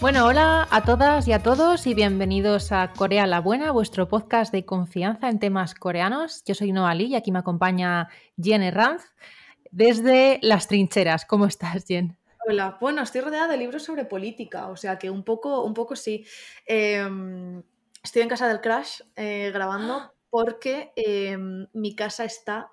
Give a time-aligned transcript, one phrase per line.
[0.00, 4.50] Bueno, hola a todas y a todos y bienvenidos a Corea la Buena, vuestro podcast
[4.50, 6.42] de confianza en temas coreanos.
[6.46, 8.08] Yo soy Noali y aquí me acompaña
[8.42, 9.02] Jen Herranz
[9.70, 11.26] desde las trincheras.
[11.26, 12.16] ¿Cómo estás, Jen?
[12.48, 15.94] Hola, bueno, estoy rodeada de libros sobre política, o sea que un poco, un poco
[15.94, 16.24] sí.
[16.64, 17.62] Em,
[18.02, 22.72] estoy en casa del Crash eh, grabando porque em, mi casa está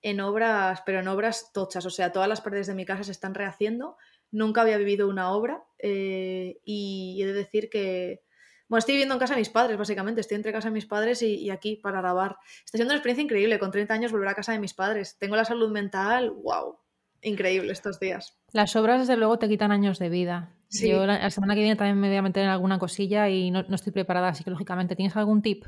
[0.00, 3.12] en obras, pero en obras tochas, o sea, todas las paredes de mi casa se
[3.12, 3.98] están rehaciendo
[4.32, 8.22] nunca había vivido una obra eh, y he de decir que,
[8.68, 11.20] bueno, estoy viviendo en casa de mis padres, básicamente, estoy entre casa de mis padres
[11.20, 12.38] y, aquí para grabar.
[12.64, 15.18] Está siendo una experiencia increíble, con 30 años volver a casa de mis padres.
[15.18, 16.78] Tengo la salud mental, wow,
[17.20, 18.38] increíble estos días.
[18.52, 20.56] Las obras, desde luego, te quitan años de vida.
[20.70, 23.60] Yo la, semana que viene también me voy a meter en alguna cosilla y no,
[23.60, 25.66] estoy preparada, así que lógicamente, ¿tienes algún tip?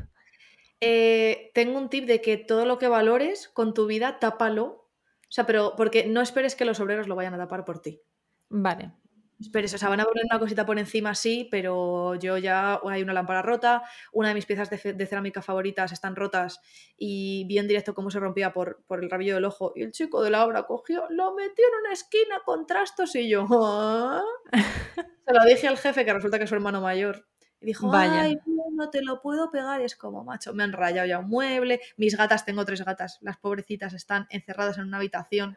[0.81, 4.89] Eh, tengo un tip de que todo lo que valores con tu vida, tápalo.
[5.29, 8.01] O sea, pero porque no esperes que los obreros lo vayan a tapar por ti.
[8.49, 8.93] Vale.
[9.41, 13.03] Espera, o sea, van a poner una cosita por encima, sí, pero yo ya hay
[13.03, 13.83] una lámpara rota,
[14.13, 16.61] una de mis piezas de, cerámica favoritas están rotas
[16.97, 19.91] y vi en directo cómo se rompía por, por, el rabillo del ojo y el
[19.91, 23.47] chico de la obra cogió, lo metió en una esquina con trastos y yo...
[23.51, 24.23] Ah".
[24.53, 27.27] se lo dije al jefe que resulta que es su hermano mayor.
[27.61, 28.23] Y dijo, Vaya.
[28.23, 28.39] ay,
[28.73, 29.81] no te lo puedo pegar.
[29.81, 31.81] Y es como, macho, me han rayado ya un mueble.
[31.97, 35.57] Mis gatas, tengo tres gatas, las pobrecitas están encerradas en una habitación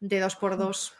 [0.00, 0.94] de dos por dos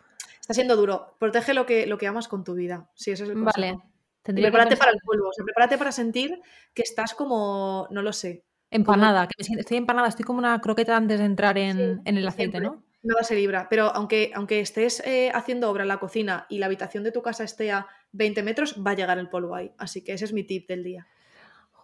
[0.45, 1.17] Está siendo duro.
[1.19, 2.91] Protege lo que, lo que amas con tu vida.
[2.93, 3.81] Sí, ese es el consejo.
[4.23, 4.43] Vale.
[4.43, 5.31] prepárate para el polvo.
[5.43, 6.39] prepárate para sentir
[6.75, 8.45] que estás como, no lo sé.
[8.71, 12.85] Empanada, que estoy empanada, estoy como una croqueta antes de entrar en, el aceite, ¿no?
[13.03, 13.69] Nada se libra.
[13.71, 17.23] Pero aunque, aunque estés eh, haciendo obra en la cocina y la habitación de tu
[17.23, 19.73] casa esté a 20 metros, va a llegar el polvo ahí.
[19.79, 21.07] Así que ese es mi tip del día.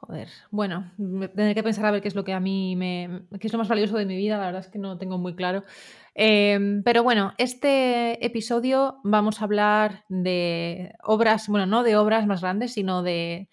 [0.01, 3.27] Joder, bueno, tendré que pensar a ver qué es lo que a mí me.
[3.39, 5.35] qué es lo más valioso de mi vida, la verdad es que no tengo muy
[5.35, 5.63] claro.
[6.15, 12.41] Em, pero bueno, este episodio vamos a hablar de obras, bueno, no de obras más
[12.41, 13.51] grandes, sino de,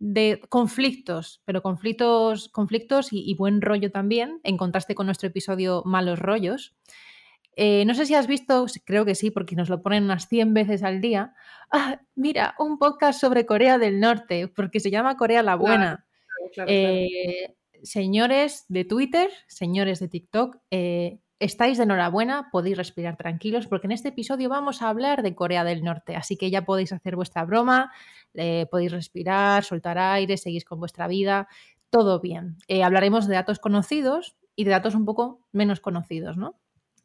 [0.00, 6.18] de conflictos, pero conflictos, conflictos y, buen rollo también, en contraste con nuestro episodio Malos
[6.18, 6.74] Rollos.
[7.58, 10.52] Eh, no sé si has visto, creo que sí, porque nos lo ponen unas 100
[10.52, 11.34] veces al día.
[11.70, 16.06] Ah, mira, un podcast sobre Corea del Norte, porque se llama Corea la Buena.
[16.66, 23.86] Eh, señores de Twitter, señores de TikTok, eh, Estáis de enhorabuena, podéis respirar tranquilos porque
[23.86, 27.14] en este episodio vamos a hablar de Corea del Norte, así que ya podéis hacer
[27.14, 27.92] vuestra broma,
[28.70, 31.46] podéis respirar, soltar aire, seguís con vuestra vida,
[31.90, 32.56] todo bien.
[32.82, 36.58] Hablaremos de datos conocidos y de datos un poco menos conocidos, ¿no?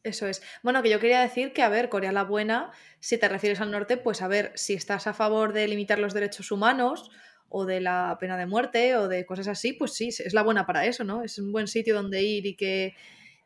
[0.04, 0.42] Eso es.
[0.64, 3.70] Bueno, que yo quería decir que, a ver, Corea la Buena, si te refieres al
[3.70, 7.12] norte, pues a ver, si estás a favor de limitar los derechos humanos
[7.50, 10.66] o de la pena de muerte o de cosas así, pues sí, es la buena
[10.66, 11.22] para eso, ¿no?
[11.24, 12.96] Es un buen sitio donde ir y que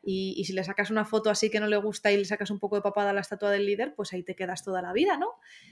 [0.08, 2.60] y, si le sacas una foto así que no le gusta y le sacas un
[2.60, 5.18] poco de papada a la estatua del líder, pues ahí te quedas toda la vida,
[5.18, 5.26] ¿no?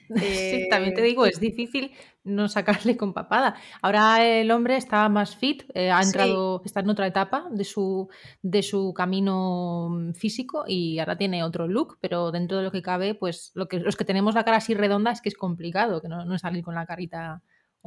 [0.16, 1.92] sí, también te digo, es difícil
[2.24, 3.54] no sacarle con papada.
[3.80, 8.08] Ahora el hombre está más fit, eh, ha entrado, está en otra etapa de su,
[8.42, 13.14] de su camino físico y ahora tiene otro look, pero dentro de lo que cabe,
[13.14, 16.08] pues lo que, los que tenemos la cara así redonda es que es complicado, que
[16.08, 17.42] no, no salir con la carita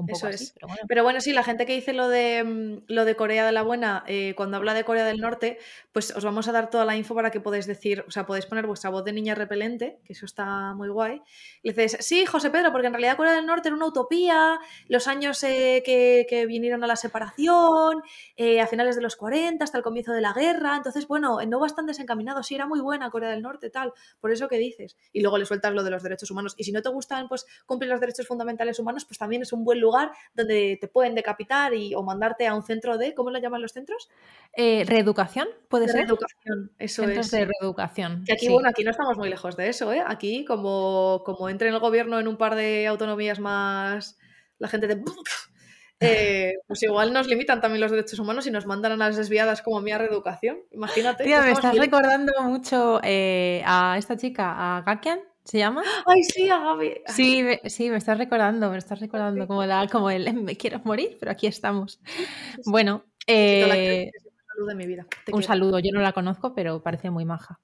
[0.07, 0.53] eso es.
[0.87, 1.21] Pero bueno.
[1.21, 4.33] sí, la gente que dice lo de, mm, lo de Corea de la Buena, eh,
[4.37, 5.57] cuando habla de Corea del Norte,
[5.91, 8.45] pues os vamos a dar toda la info para que podáis decir, o sea, podéis
[8.45, 11.21] poner vuestra voz de niña repelente, que eso está muy guay.
[11.63, 15.07] Y dices, sí, José Pedro, porque en realidad Corea del Norte era una utopía, los
[15.07, 18.03] años eh, que, vinieron a la separación,
[18.35, 21.59] eh, a finales de los 40, hasta el comienzo de la guerra, entonces, bueno, no
[21.59, 24.95] bastante desencaminado, sí, era muy buena Corea del Norte, tal, por eso que dices.
[25.11, 26.53] Y luego le sueltas lo de los derechos humanos.
[26.57, 29.63] Y si no te gustan, pues, cumplir los derechos fundamentales humanos, pues también es un
[29.63, 33.31] buen lugar lugar donde te pueden decapitar y, o mandarte a un centro de, ¿cómo
[33.31, 34.09] lo llaman los centros?
[34.53, 36.01] Eh, reeducación, puede ser.
[36.01, 38.23] Reeducación, eso Centros de reeducación.
[38.25, 40.03] Que aquí, bueno, aquí no estamos muy lejos de eso, ¿eh?
[40.05, 44.17] Aquí, como, como entre en el gobierno en un par de autonomías más,
[44.59, 45.01] la gente de...
[45.99, 49.63] Eh, pues igual nos limitan también los derechos humanos y nos mandan a las desviadas
[49.63, 50.59] como mía reeducación.
[50.69, 51.23] Imagínate.
[51.23, 55.81] Tía, me estás recordando mucho eh, a esta chica, a Gakian, ¿Se llama?
[56.05, 57.03] Ay, sí, a Gaby.
[57.07, 60.81] Sí, me, sí, me estás recordando, me estás recordando como, la, como el me quiero
[60.83, 62.01] morir, pero aquí estamos.
[62.65, 64.11] Bueno, eh,
[65.31, 67.61] un saludo, yo no la conozco, pero parece muy maja.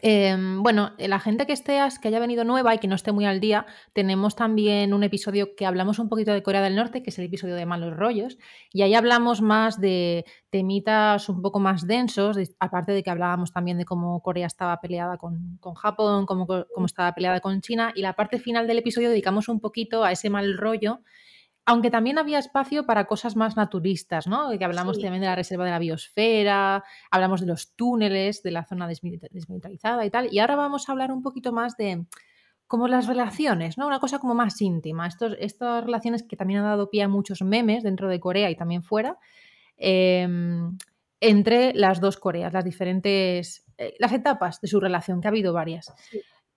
[0.00, 3.26] Em, bueno, la gente que esté, que haya venido nueva y que no esté muy
[3.26, 7.10] al día, tenemos también un episodio que hablamos un poquito de Corea del Norte, que
[7.10, 8.38] es el episodio de malos rollos,
[8.72, 13.76] y ahí hablamos más de temitas un poco más densos, aparte de que hablábamos también
[13.76, 18.14] de cómo Corea estaba peleada con, Japón, cómo, cómo estaba peleada con China, y la
[18.14, 21.00] parte final del episodio dedicamos un poquito a ese mal rollo
[21.64, 24.50] aunque también había espacio para cosas más naturistas, ¿no?
[24.58, 28.64] Que hablamos también de la reserva de la biosfera, hablamos de los túneles, de la
[28.64, 30.28] zona desmilitarizada y tal.
[30.32, 32.04] Y ahora vamos a hablar un poquito más de
[32.66, 33.86] como las relaciones, ¿no?
[33.86, 35.06] Una cosa como más íntima.
[35.06, 38.56] Estos, estas relaciones que también han dado pie a muchos memes dentro de Corea y
[38.56, 39.18] también fuera,
[39.76, 40.78] em,
[41.20, 45.52] entre las dos Coreas, las diferentes, eh, las etapas de su relación, que ha habido
[45.52, 45.92] varias.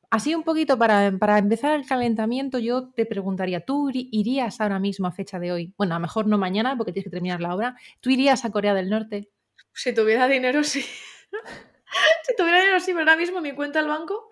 [0.10, 5.07] Así un poquito para, para, empezar el calentamiento, yo te preguntaría, ¿tú irías ahora mismo
[5.07, 5.74] a fecha de hoy?
[5.78, 7.75] Bueno, a lo mejor no mañana porque tienes que terminar la obra.
[8.00, 9.30] ¿Tú irías a Corea del Norte?
[9.74, 10.81] Si tuviera dinero, sí.
[12.24, 14.30] si tuviera dinero, sí, pero ahora mismo mi cuenta al banco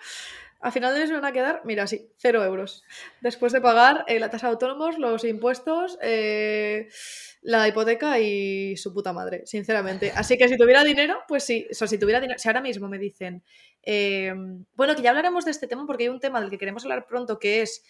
[0.63, 2.83] a final de mes me van a quedar, mira, sí, cero euros.
[3.19, 6.88] Después de pagar eh, la tasa de autónomos, los impuestos, eh,
[7.42, 10.13] la hipoteca y su puta madre, sinceramente.
[10.15, 11.68] Así que si tuviera dinero, pues sí.
[11.69, 13.44] O si tuviera dinero, si ahora mismo me dicen,
[13.81, 16.83] em, bueno, que ya hablaremos de este tema porque hay un tema del que queremos
[16.83, 17.83] hablar pronto que es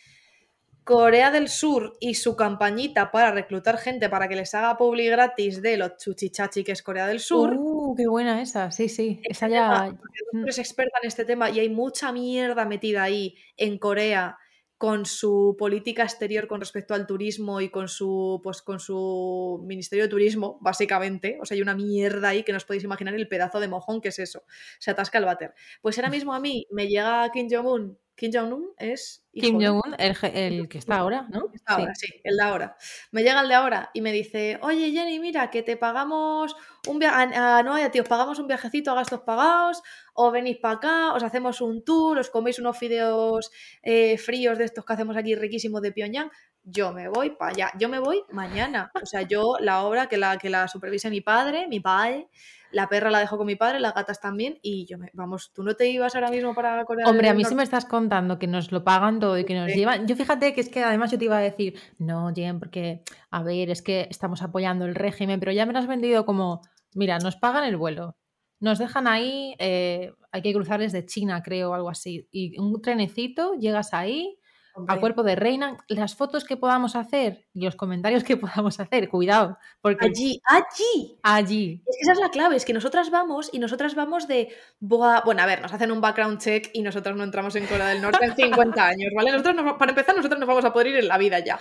[0.84, 5.62] Corea del Sur y su campañita para reclutar gente para que les haga publi gratis
[5.62, 7.56] de los chuchichachi que es Corea del Sur.
[7.58, 9.22] Uh, qué buena esa, sí, sí.
[9.24, 9.96] esa ya.
[10.34, 10.44] Mm.
[10.44, 14.38] eres experta en este tema y hay mucha mierda metida ahí en Corea
[14.78, 20.04] con su política exterior con respecto al turismo y con su pues con su Ministerio
[20.04, 21.38] de Turismo, básicamente.
[21.42, 24.02] O sea, hay una mierda ahí que no os podéis imaginar el pedazo de mojón
[24.02, 24.44] que es eso.
[24.80, 25.54] Se atasca el váter.
[25.82, 29.26] Pues ahora mismo a mí me llega Kim Jong-un Kim Jong-un es...
[29.34, 31.50] Kim Jong-un, el, que está ahora, ¿no?
[31.54, 32.08] Está ahora, sí.
[32.24, 32.78] el de ahora.
[33.12, 36.56] Me llega el de ahora y me dice, oye Jenny, mira, que te pagamos
[36.88, 39.82] un viaje, no, ya tío, os pagamos un viajecito a gastos pagados,
[40.14, 43.52] o venís para acá, os hacemos un tour, os coméis unos fideos
[43.82, 46.30] eh, fríos de estos que hacemos aquí riquísimos de Pyongyang.
[46.66, 48.92] Yo me voy para allá, yo me voy mañana.
[49.02, 52.30] O sea, yo la obra que la, que la supervise mi padre, mi padre,
[52.74, 55.64] la perra la dejo con mi padre, las gatas también, y yo me, vamos, tú
[55.64, 58.48] no te ibas ahora mismo para Corea Hombre, a mí sí me estás contando que
[58.48, 60.08] nos lo pagan todo y que nos llevan.
[60.08, 63.44] Yo fíjate que es que además yo te iba a decir, no, Jen, porque, a
[63.44, 66.62] ver, es que estamos apoyando el régimen, pero ya me lo has vendido como,
[66.96, 68.18] mira, nos pagan el vuelo,
[68.60, 72.82] nos dejan ahí, eh, hay que cruzar desde China, creo, o algo así, y un
[72.82, 74.40] trenecito, llegas ahí,
[74.88, 79.10] a cuerpo de reina, las fotos que podamos hacer y los comentarios que podamos hacer,
[79.10, 81.82] cuidado, porque allí, allí, allí.
[81.86, 84.50] Es que esa es la clave, es que nosotras vamos y nosotras vamos de,
[84.80, 88.02] bueno, a ver, nos hacen un background check y nosotros no entramos en Corea del
[88.02, 89.32] Norte en 50 años, ¿vale?
[89.32, 91.60] Nosotros para empezar, nosotros nos vamos a poder ir en la vida ya.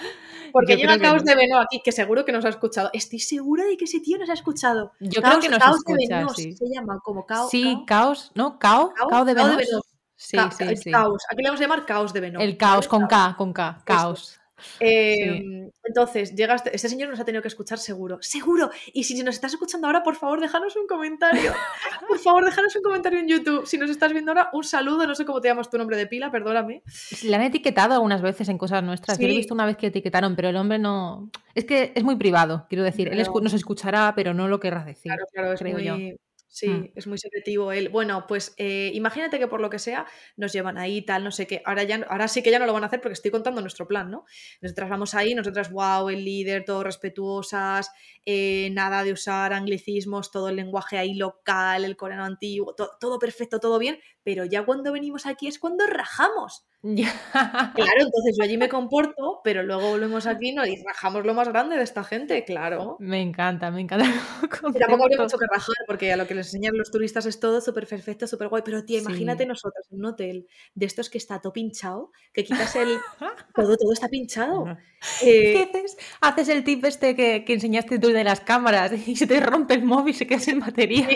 [0.52, 2.90] Porque llega Caos de Beno aquí, que seguro que nos ha escuchado.
[2.92, 4.92] Estoy segura de que ese tío nos ha escuchado.
[5.00, 6.52] Yo creo que nos Caos escucha, de sí.
[6.56, 7.50] se llama como Caos.
[7.50, 8.58] Sí, Caos, ¿no?
[8.58, 9.91] Caos, Caos de Venus.
[10.22, 10.90] Sí, sí, sí.
[10.90, 11.22] Caos.
[11.30, 12.42] Aquí le vamos a llamar caos de Venom.
[12.42, 14.38] El caos con K, con K, caos.
[14.78, 18.70] Em, entonces, llega este, este, señor nos ha tenido que escuchar seguro, seguro.
[18.92, 21.52] Y si nos estás escuchando ahora, por favor, déjanos un comentario.
[22.08, 23.66] por favor, déjanos un comentario en YouTube.
[23.66, 25.06] Si nos estás viendo ahora, un saludo.
[25.06, 26.82] No sé cómo te llamas tu nombre de pila, perdóname.
[27.22, 29.18] Le han etiquetado algunas veces en cosas nuestras.
[29.18, 31.30] Yo lo he visto una vez que etiquetaron, pero el hombre no.
[31.54, 33.08] Es que es muy privado, quiero decir.
[33.08, 35.10] Él nos escuchará, pero no lo querrá decir.
[35.10, 35.84] Claro, claro, es creo muy...
[35.84, 36.16] yo.
[36.54, 36.92] Sí, mm.
[36.96, 37.88] es muy secretivo él.
[37.88, 40.06] Bueno, pues eh, imagínate que por lo que sea
[40.36, 41.62] nos llevan ahí, tal, no sé qué.
[41.64, 43.88] Ahora, ya, ahora sí que ya no lo van a hacer porque estoy contando nuestro
[43.88, 44.26] plan, ¿no?
[44.60, 47.90] Nosotras vamos ahí, nosotras, wow, el líder, todo respetuosas,
[48.26, 53.58] eh, nada de usar anglicismos, todo el lenguaje ahí local, el coreano antiguo, todo perfecto,
[53.58, 56.66] todo bien, pero ya cuando venimos aquí es cuando rajamos.
[56.82, 60.66] Claro, entonces yo allí me comporto, pero luego volvemos aquí ¿no?
[60.66, 62.96] y rajamos lo más grande de esta gente, claro.
[62.98, 64.04] Me encanta, me encanta.
[64.80, 67.60] tampoco habría mucho que rajar, porque a lo que les enseñan los turistas es todo
[67.60, 68.62] súper perfecto, súper guay.
[68.64, 72.74] Pero tía, imagínate nosotros en un hotel de estos que está todo pinchado, que quitas
[72.74, 72.98] el.
[73.54, 74.76] todo, todo está pinchado.
[75.20, 75.84] ¿Qué eh,
[76.20, 76.48] haces?
[76.48, 80.14] el tip este que, enseñaste tú de las cámaras y se te rompe el móvil,
[80.14, 81.06] se queda sin batería.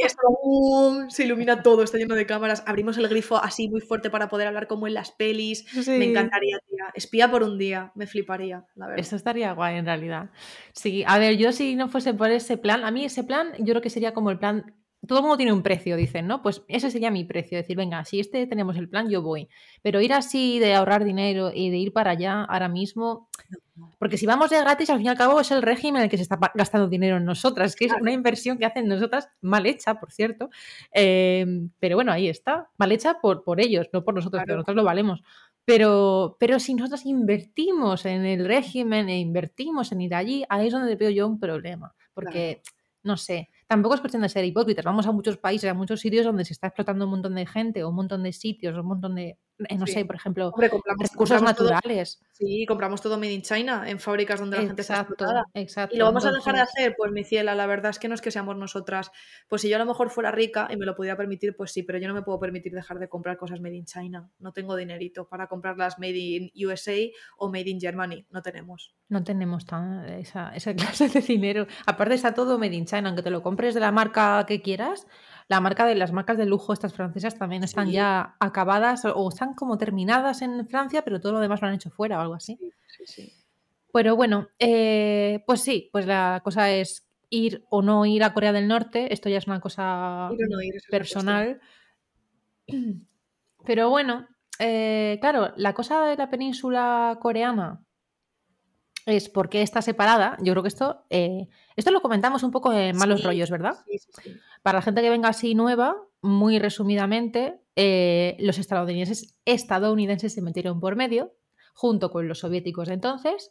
[1.09, 2.63] se ilumina todo, está lleno de cámaras.
[2.67, 5.56] Abrimos el grifo así muy fuerte para poder hablar como en las pelis.
[5.87, 6.87] Me encantaría, tía.
[6.95, 9.01] Espía por un día, me fliparía, la verdad.
[9.01, 10.31] Eso estaría guay en realidad.
[10.73, 13.73] Sí, a ver, yo si no fuese por ese plan, a mí ese plan yo
[13.73, 14.75] creo que sería como el plan
[15.07, 16.43] todo el mundo tiene un precio, dicen, ¿no?
[16.43, 19.49] Pues ese sería mi precio, decir, venga, si este tenemos el plan, yo voy.
[19.83, 23.29] Pero ir así de ahorrar dinero y de ir para allá ahora mismo,
[23.99, 26.11] porque si vamos de gratis, al fin y al cabo es el régimen en el
[26.11, 29.67] que se está gastando dinero en nosotras, que es una inversión que hacen nosotras, mal
[29.67, 30.51] hecha, por cierto.
[30.91, 34.77] Em, pero bueno, ahí está, mal hecha por, por ellos, no por nosotros, pero nosotros
[34.77, 35.23] lo valemos.
[35.67, 40.73] Pero, pero si nosotras invertimos en el régimen e invertimos en ir allí, ahí es
[40.73, 41.93] donde veo yo un problema.
[42.15, 42.63] Porque,
[43.03, 44.85] no sé, tampoco es cuestión de ser hipócritas.
[44.85, 47.83] Vamos a muchos países, a muchos sitios donde se está explotando un montón de gente,
[47.83, 52.21] o un montón de sitios, un montón de, eh, no sé, por ejemplo, recursos naturales.
[52.33, 55.47] sí, compramos todo made in China, en fábricas donde la gente está explotada.
[55.55, 55.95] Exacto.
[55.95, 58.15] Y lo vamos a dejar de hacer, pues mi ciela, la verdad es que no
[58.15, 59.11] es que seamos nosotras.
[59.49, 61.83] Pues si yo a lo mejor fuera rica y me lo pudiera permitir, pues sí,
[61.83, 64.29] pero yo no me puedo permitir dejar de comprar cosas made in China.
[64.39, 66.97] No tengo dinerito para comprarlas made in USA
[67.39, 68.27] o made in Germany.
[68.31, 68.95] No tenemos.
[69.09, 71.67] No tenemos tan, esa, esa clase de dinero.
[71.87, 75.07] Aparte está todo made in China, aunque te lo compres de la marca que quieras,
[75.49, 79.55] la marca de las marcas de lujo, estas francesas, también están ya acabadas o están
[79.55, 82.59] como terminadas en Francia, pero todo lo demás lo han hecho fuera o algo así.
[82.87, 83.33] Sí, sí,
[83.93, 88.53] Pero bueno, eh, pues sí, pues la cosa es ir o no ir a Corea
[88.53, 89.13] del Norte.
[89.13, 90.31] Esto ya es una cosa
[90.91, 91.61] personal.
[93.65, 94.27] Pero bueno,
[94.59, 97.86] eh, claro, la cosa de la península coreana
[99.07, 100.37] es porque está separada.
[100.43, 103.77] Yo creo que esto, eh, esto lo comentamos un poco en malos rollos, ¿verdad?
[103.87, 110.35] Sí, sí, Para la gente que venga así nueva, muy resumidamente, eh, los estadounidenses, estadounidenses
[110.35, 111.33] se metieron por medio,
[111.73, 113.51] junto con los soviéticos de entonces.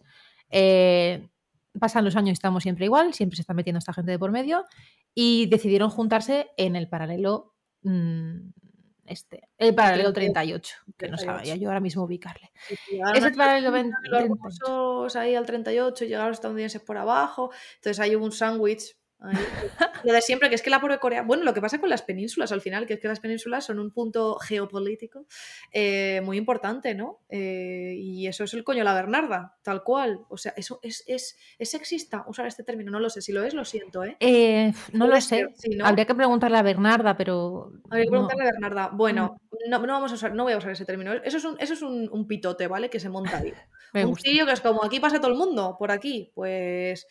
[1.80, 4.32] pasan los años y estamos siempre igual, siempre se está metiendo esta gente de por
[4.32, 4.66] medio,
[5.14, 8.50] y decidieron juntarse en el paralelo mm,
[9.06, 12.52] este, el paralelo 38, que no sabía yo ahora mismo ubicarle.
[13.14, 15.20] Ese paralelo 38.
[15.20, 18.98] ahí al 38, llegaron los estadounidenses por abajo, entonces hay un sándwich
[20.04, 21.24] lo de siempre, que es que la pobre Corea.
[21.24, 23.80] Bueno, lo que pasa con las penínsulas al final, que es que las penínsulas son
[23.80, 25.26] un punto geopolítico
[25.72, 27.20] eh, muy importante, ¿no?
[27.30, 30.22] Eh, y eso es el coño la Bernarda, tal cual.
[30.30, 33.22] O sea, eso es, es, sexista usar este término, no lo sé.
[33.22, 34.18] Si lo es, lo siento, ¿eh?
[34.20, 35.48] eh no lo sé.
[35.84, 37.72] Habría que preguntarle a Bernarda, pero.
[37.90, 38.90] Habría que preguntarle a Bernarda.
[38.94, 39.70] Bueno, mm.
[39.70, 41.14] no, no, vamos a usar, no voy a usar ese término.
[41.14, 42.90] Eso es un, eso es un, pitote, ¿vale?
[42.90, 43.54] Que se monta ahí.
[44.06, 46.32] un tío que es como aquí pasa todo el mundo, por aquí.
[46.34, 47.08] Pues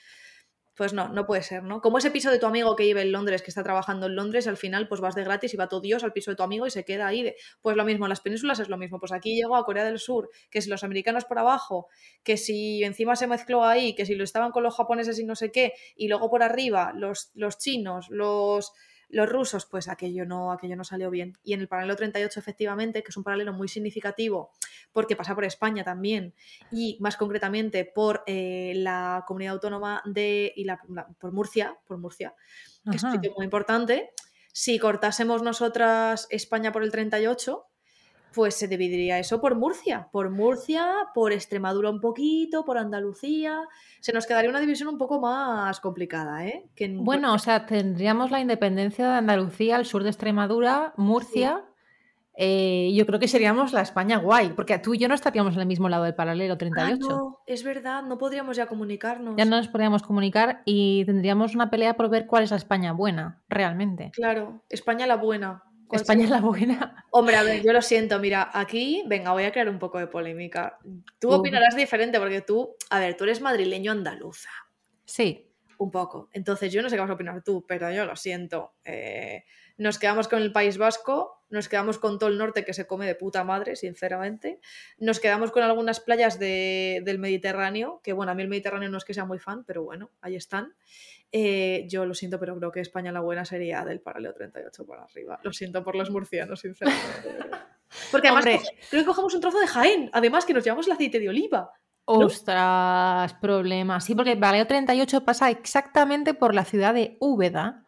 [0.76, 1.81] pues no, no puede ser, ¿no?
[1.81, 4.47] Como ese piso de tu amigo que vive en Londres, que está trabajando en Londres,
[4.47, 6.66] al final pues vas de gratis y va todo Dios al piso de tu amigo
[6.66, 7.35] y se queda ahí.
[7.62, 8.99] Pues lo mismo, en las penínsulas es lo mismo.
[8.99, 11.88] Pues aquí llegó a Corea del Sur, que si los americanos por abajo,
[12.23, 15.37] que si encima se mezcló ahí, que si lo estaban con los japoneses y no
[15.37, 18.73] sé qué, y luego por arriba los, los chinos, los
[19.14, 21.38] los rusos, pues aquello no, aquello no salió bien.
[21.42, 24.50] Y en el paralelo 38, efectivamente, que es un paralelo muy significativo,
[24.92, 26.35] porque pasa por España también,
[26.71, 30.52] y más concretamente por eh, la comunidad autónoma de.
[30.56, 30.80] y la,
[31.18, 32.35] por Murcia, por Murcia,
[32.90, 34.11] que es un sitio muy importante.
[34.52, 37.66] Si cortásemos nosotras España por el 38,
[38.35, 43.69] pues se dividiría eso por Murcia, por Murcia, por Extremadura un poquito, por Andalucía.
[44.00, 46.67] Se nos quedaría una división un poco más complicada, ¿eh?
[46.97, 51.64] Bueno, o sea, tendríamos la independencia de Andalucía, al sur de Extremadura, Murcia.
[52.37, 55.61] Eh, yo creo que seríamos la España guay, porque tú y yo no estaríamos en
[55.61, 56.99] el mismo lado del paralelo 38.
[57.09, 59.37] Ah, no, es verdad, no podríamos ya comunicarnos.
[59.37, 62.93] Ya no nos podríamos comunicar y tendríamos una pelea por ver cuál es la España
[62.93, 64.11] buena, realmente.
[64.12, 65.62] Claro, España la buena.
[65.93, 67.05] España es la buena.
[67.11, 70.07] Hombre, a ver, yo lo siento, mira, aquí, venga, voy a crear un poco de
[70.07, 70.79] polémica.
[71.19, 74.50] Tú opinarás diferente porque tú, a ver, tú eres madrileño andaluza.
[75.05, 75.50] Sí.
[75.79, 76.29] Un poco.
[76.33, 78.75] Entonces yo no sé qué vas a opinar tú, pero yo lo siento.
[78.85, 79.45] Eh,
[79.76, 83.06] nos quedamos con el País Vasco, nos quedamos con todo el norte que se come
[83.06, 84.61] de puta madre, sinceramente.
[84.99, 89.04] Nos quedamos con algunas playas del Mediterráneo, que bueno, a mí el Mediterráneo no es
[89.04, 90.75] que sea muy fan, pero bueno, ahí están.
[91.32, 95.04] Eh, yo lo siento, pero creo que España la buena sería del paralelo 38 para
[95.04, 95.40] arriba.
[95.42, 97.37] Lo siento por los murcianos, sinceramente.
[98.11, 98.44] Porque además
[98.90, 101.70] creo que cogemos un trozo de Jaén, además que nos llevamos el aceite de oliva.
[102.06, 104.04] Ostras, problemas.
[104.04, 107.84] Sí, porque el paralelo 38 pasa exactamente por la ciudad de Úbeda.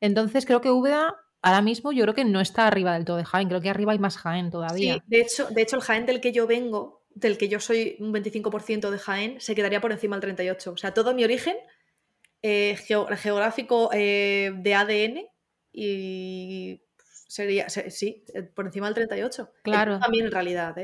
[0.00, 3.24] Entonces creo que Úbeda ahora mismo yo creo que no está arriba del todo de
[3.24, 4.94] Jaén, creo que arriba hay más Jaén todavía.
[4.94, 7.96] Sí, de hecho, de hecho el Jaén del que yo vengo, del que yo soy
[8.00, 10.72] un 25% de Jaén, se quedaría por encima del 38.
[10.72, 11.56] O sea, todo mi origen
[12.42, 15.26] eh, geográfico eh, de ADN
[15.72, 16.82] y
[17.28, 19.52] sería, sí, eh, por encima del 38.
[19.62, 19.98] Claro.
[19.98, 20.74] También en realidad,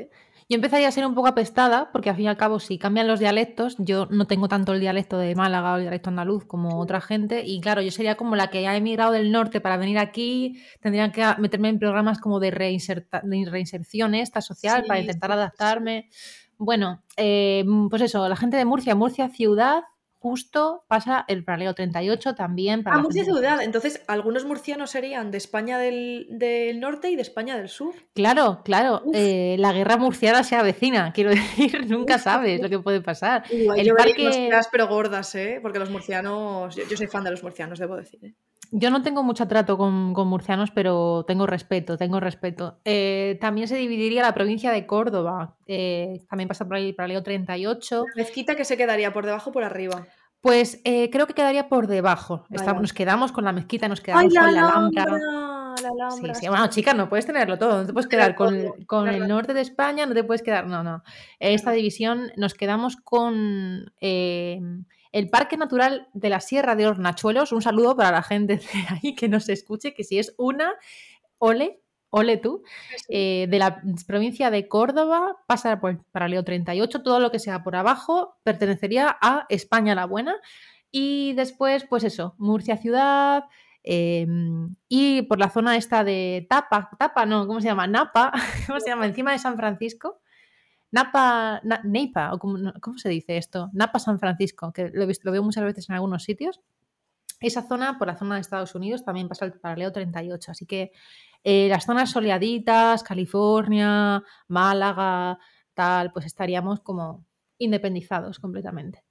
[0.49, 3.09] Yo empezaría a ser un poco apestada, porque al fin y al cabo, si cambian
[3.09, 6.79] los dialectos, yo no tengo tanto el dialecto de Málaga o el dialecto andaluz como
[6.79, 9.99] otra gente, y claro, yo sería como la que ha emigrado del norte para venir
[9.99, 16.09] aquí, tendrían que meterme en programas como de, reinserción esta social para intentar adaptarme.
[16.59, 19.83] Bueno, pues eso, la gente de Murcia, Murcia ciudad,
[20.27, 22.83] justo pasa el paralelo 38 también.
[22.83, 23.63] Para ah, Murcia ciudad.
[23.63, 26.27] Entonces, algunos murcianos serían de España del,
[26.81, 27.95] norte y de España del sur.
[28.13, 29.03] Claro, claro.
[29.15, 33.45] Eh, la guerra murciana se avecina, quiero decir, nunca sabes lo que puede pasar.
[33.51, 34.51] el parque...
[34.73, 35.61] pero gordas, ¿eh?
[35.63, 38.19] Porque los murcianos, yo, soy fan de los murcianos, debo decir.
[38.25, 38.35] ¿eh?
[38.73, 42.81] Yo no tengo mucho trato con, murcianos, pero tengo respeto, tengo respeto.
[42.85, 45.57] Eh, también se dividiría la provincia de Córdoba.
[45.67, 48.05] Eh, también pasa por ahí el paralelo 38.
[48.15, 50.07] La mezquita que se quedaría por debajo o por arriba.
[50.47, 52.47] Pues eh, creo que quedaría por debajo.
[52.49, 55.05] nos quedamos con la mezquita, nos quedamos con la Alhambra.
[55.05, 57.81] La Sí, sí, bueno, chica, no puedes tenerlo todo.
[57.81, 60.69] No te puedes quedar con, el norte de España, no te puedes quedar.
[60.69, 61.03] No, no.
[61.41, 67.51] Esta división nos quedamos con el Parque Natural de la Sierra de Hornachuelos.
[67.51, 70.75] Un saludo para la gente de ahí que nos escuche, que si es una,
[71.39, 72.63] ole, ole tú,
[73.09, 77.63] eh, de la provincia de Córdoba, pasa por el paralelo 38, todo lo que sea
[77.63, 80.37] por abajo pertenecería a España la Buena.
[80.91, 83.45] Y después, pues eso, Murcia Ciudad,
[83.89, 87.87] Em, y por la zona esta de Tapa, Tapa no, ¿cómo se llama?
[87.87, 88.33] Napa,
[88.67, 89.07] ¿cómo se llama?
[89.07, 90.21] Encima de San Francisco.
[90.91, 93.71] Napa, Napa, o cómo, se dice esto?
[93.73, 96.61] Napa San Francisco, que lo, lo veo muchas veces en algunos sitios.
[97.39, 100.51] Esa zona, por la zona de Estados Unidos, también pasa el paralelo 38.
[100.51, 100.91] Así que
[101.45, 105.39] eh, las zonas soleaditas, California, Málaga,
[105.75, 107.27] tal, pues estaríamos como
[107.59, 109.05] independizados completamente.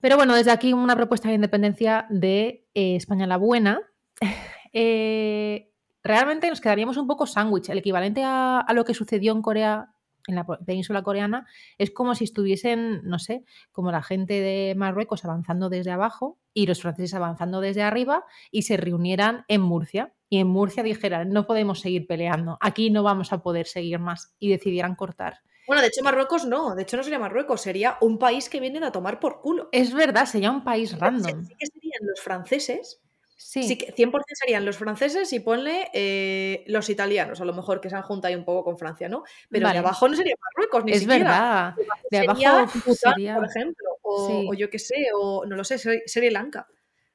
[0.00, 3.80] Pero bueno, desde aquí una propuesta de independencia de eh, España la Buena.
[4.78, 7.70] Eh, realmente nos quedaríamos un poco sándwich.
[7.70, 9.88] El equivalente a, lo que sucedió en Corea,
[10.26, 11.46] en la península coreana,
[11.78, 13.42] es como si estuviesen, no sé,
[13.72, 18.62] como la gente de Marruecos avanzando desde abajo y los franceses avanzando desde arriba y
[18.62, 20.12] se reunieran en Murcia.
[20.28, 24.34] Y en Murcia dijeran, no podemos seguir peleando, aquí no vamos a poder seguir más
[24.38, 25.40] y decidieran cortar.
[25.66, 28.84] Bueno, de hecho Marruecos no, de hecho no sería Marruecos, sería un país que vienen
[28.84, 29.68] a tomar por culo.
[29.72, 31.44] Es verdad, sería un país random.
[31.44, 33.00] Sí, que serían los franceses,
[33.36, 33.76] sí.
[33.76, 37.96] que 100% serían los franceses y ponle eh, los italianos, a lo mejor que se
[37.96, 39.24] han juntado ahí un poco con Francia, ¿no?
[39.50, 41.74] Pero de abajo no sería Marruecos, ni es siquiera.
[41.76, 43.34] Es verdad, de abajo sería...
[43.34, 46.68] por ejemplo, o, yo qué sé, o no lo sé, Sri Lanka.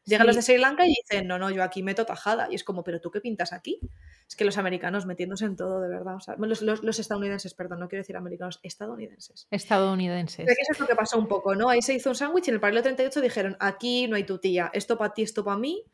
[0.05, 2.47] Llegan los de Sri Lanka y dicen, no, no, yo aquí meto tajada.
[2.49, 3.79] Y es como, pero tú qué pintas aquí?
[4.27, 6.15] Es que los americanos metiéndose en todo, de verdad.
[6.15, 9.47] O sea, los, estadounidenses, perdón, no quiero decir americanos, estadounidenses.
[9.51, 10.45] Estadounidenses.
[10.45, 11.69] Pero eso es lo que pasó un poco, ¿no?
[11.69, 14.39] Ahí se hizo un sándwich y en el paralelo 38 dijeron, aquí no hay tu
[14.39, 15.85] tía, esto para ti, esto para mí.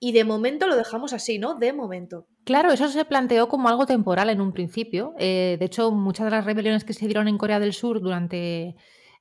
[0.00, 1.54] Y de momento lo dejamos así, ¿no?
[1.54, 2.26] De momento.
[2.42, 5.14] Claro, eso se planteó como algo temporal en un principio.
[5.18, 8.74] Eh, de hecho, muchas de las rebeliones que se dieron en Corea del Sur durante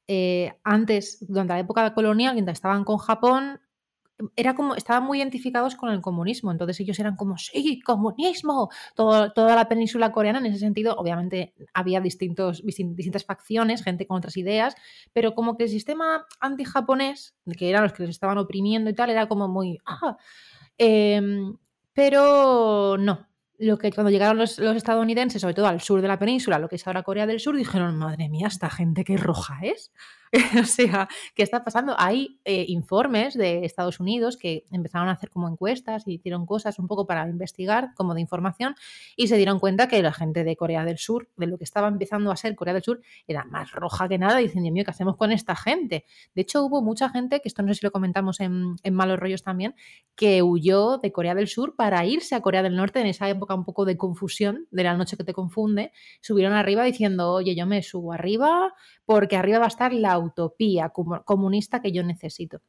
[0.08, 3.62] eh, antes, durante la época colonial, mientras estaban con Japón,
[4.36, 9.32] era como, estaban muy identificados con el comunismo, entonces ellos eran como, sí, comunismo, Todo,
[9.32, 14.38] toda la península coreana en ese sentido, obviamente había distintos, distintas facciones, gente con otras
[14.38, 14.76] ideas,
[15.14, 19.10] pero como que el sistema anti-japonés, que eran los que les estaban oprimiendo y tal,
[19.10, 20.18] era como muy, ah,
[20.78, 21.58] em,
[21.94, 26.18] pero no, lo que cuando llegaron los, los, estadounidenses, sobre todo al sur de la
[26.18, 29.60] península, lo que es ahora Corea del Sur, dijeron, madre mía, esta gente qué roja
[29.62, 29.92] es.
[30.62, 31.94] o sea, ¿qué está pasando?
[31.98, 36.80] Hay eh, informes de Estados Unidos que empezaron a hacer como encuestas y hicieron cosas
[36.80, 38.76] un poco para investigar, como de información,
[39.18, 41.90] y se dieron cuenta que la gente de Corea del Sur, de lo que estaba
[41.90, 44.42] empezando a ser Corea del Sur, era más roja que nada.
[44.42, 46.06] Y dicen, Dios mío, ¿qué hacemos con esta gente?
[46.34, 49.20] De hecho, hubo mucha gente, que esto no sé si lo comentamos en, en Malos
[49.20, 49.76] Rollos también,
[50.16, 53.54] que huyó de Corea del Sur para irse a Corea del Norte en esa época
[53.54, 55.92] un poco de confusión, de la noche que te confunde.
[56.22, 58.74] Subieron arriba diciendo, oye, yo me subo arriba
[59.06, 62.62] porque arriba va a estar la utopía comunista que yo necesito.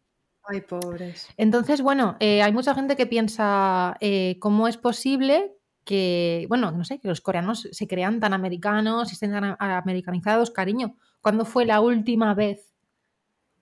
[0.45, 1.29] Ay, pobres.
[1.37, 6.85] Entonces, bueno, eh, hay mucha gente que piensa eh, cómo es posible que, bueno, no
[6.85, 10.51] sé, que los coreanos se crean tan americanos y estén tan americanizados.
[10.51, 12.73] Cariño, ¿cuándo fue la última vez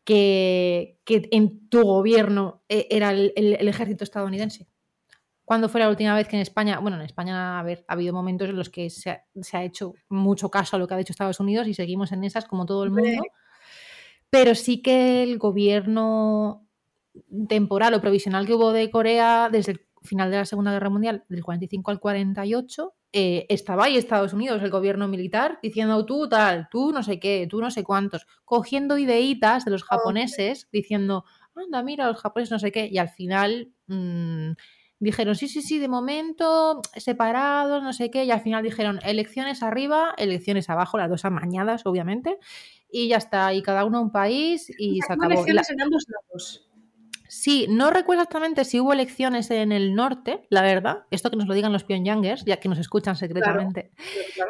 [0.04, 4.66] que, en tu gobierno eh, era el, ejército estadounidense?
[5.44, 8.56] ¿Cuándo fue la última vez que en España, bueno, en España ha habido momentos en
[8.56, 11.74] los que se ha, hecho mucho caso a lo que ha dicho Estados Unidos y
[11.74, 13.22] seguimos en esas como todo el mundo,
[14.30, 16.66] pero sí que el gobierno
[17.48, 21.24] temporal o provisional que hubo de Corea desde el final de la Segunda Guerra Mundial,
[21.28, 26.68] del 45 al 48, eh, estaba ahí Estados Unidos, el gobierno militar, diciendo tú tal,
[26.70, 31.82] tú no sé qué, tú no sé cuántos, cogiendo ideitas de los japoneses, diciendo, anda,
[31.82, 33.72] mira, los japoneses no sé qué, y al final...
[33.88, 34.52] Mm,
[35.02, 39.62] dijeron, sí, sí, sí, de momento separados, no sé qué, y al final dijeron elecciones
[39.62, 42.38] arriba, elecciones abajo, las dos amañadas, obviamente,
[42.92, 45.32] y ya está, y cada uno un país y se acabó.
[45.32, 46.70] Elecciones en ambos lados.
[47.30, 51.04] Sí, no recuerdo exactamente si hubo elecciones en el norte, la verdad.
[51.12, 53.92] Esto que nos lo digan los Pyongyangers, ya que nos escuchan secretamente.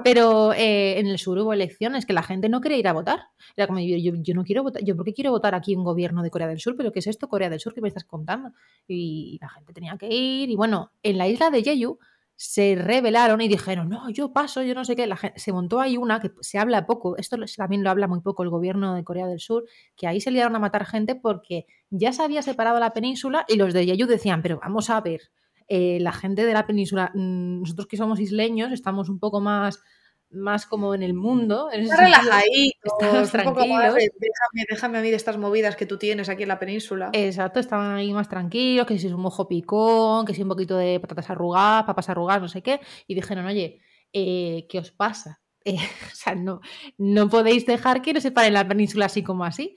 [0.02, 3.24] Pero eh, en el sur hubo elecciones que la gente no quería ir a votar.
[3.54, 6.22] Era como, yo, yo, no quiero votar, yo por qué quiero votar aquí un gobierno
[6.22, 8.52] de Corea del Sur, pero ¿qué es esto Corea del Sur que me estás contando?
[8.88, 10.48] Y la gente tenía que ir.
[10.48, 11.98] Y bueno, en la isla de Jeju
[12.42, 15.06] se rebelaron y dijeron, no, yo paso, yo no sé qué.
[15.06, 18.22] La gente, se montó ahí una que se habla poco, esto también lo habla muy
[18.22, 21.66] poco el gobierno de Corea del Sur, que ahí se liaron a matar gente porque
[21.90, 25.20] ya se había separado la península y los de Jeju decían, pero vamos a ver,
[25.68, 29.82] eh, la gente de la península, mm, nosotros que somos isleños, estamos un poco más
[30.30, 31.70] más como en el mundo.
[31.72, 33.94] En relajaditos, tranquilos.
[33.94, 37.10] déjame, déjame a mí de estas movidas que tú tienes aquí en la península.
[37.12, 40.76] Exacto, estaban ahí más tranquilos, que si es un mojo picón, que si un poquito
[40.76, 42.80] de patatas arrugadas, papas arrugadas, no sé qué.
[43.06, 43.80] Y dijeron, oye,
[44.12, 45.40] eh, ¿qué os pasa?
[45.62, 46.62] Eh, o sea, no,
[46.96, 49.76] no podéis dejar que no se pare la península así como así.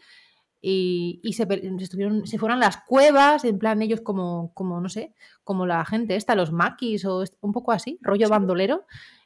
[0.62, 1.46] Y, se,
[1.82, 5.14] estuvieron, se fueron a las cuevas, en plan ellos como, como, no sé,
[5.44, 8.86] como la gente esta, los maquis o un poco así, rollo bandolero.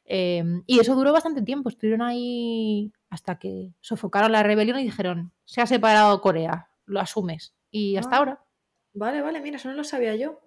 [0.10, 5.34] Em, y eso duró bastante tiempo, estuvieron ahí hasta que sofocaron la rebelión y dijeron,
[5.44, 7.54] se ha separado Corea, lo asumes.
[7.70, 8.20] Y hasta ah.
[8.20, 8.44] ahora.
[8.94, 10.40] Vale, vale, mira, eso no lo sabía yo.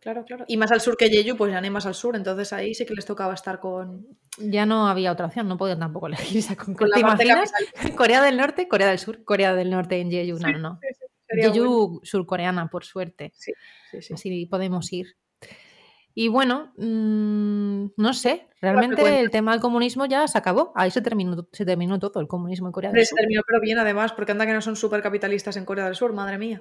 [0.00, 0.44] Claro, claro.
[0.46, 2.72] Y más al sur que Jeju, pues ya no hay más al sur, entonces ahí
[2.72, 4.06] sí que les tocaba estar con.
[4.38, 7.94] Ya no había otra opción, no podían tampoco elegir esa con, la ¿Te.
[7.96, 10.38] Corea del Norte, Corea del Sur, Corea del Norte en Jeju.
[10.38, 10.78] No, no, no.
[10.80, 12.00] Sí, sí, sería Jeju bueno.
[12.04, 13.32] surcoreana, por suerte.
[13.34, 13.52] Sí,
[13.90, 14.14] sí, sí.
[14.14, 15.16] Así podemos ir.
[16.20, 20.72] Y bueno, mm, no sé, realmente el tema del comunismo ya se acabó.
[20.74, 23.18] Ahí se terminó, se terminó todo el comunismo en Corea del se Sur.
[23.18, 26.12] terminó, pero bien además, porque anda que no son súper capitalistas en Corea del Sur,
[26.12, 26.60] madre mía.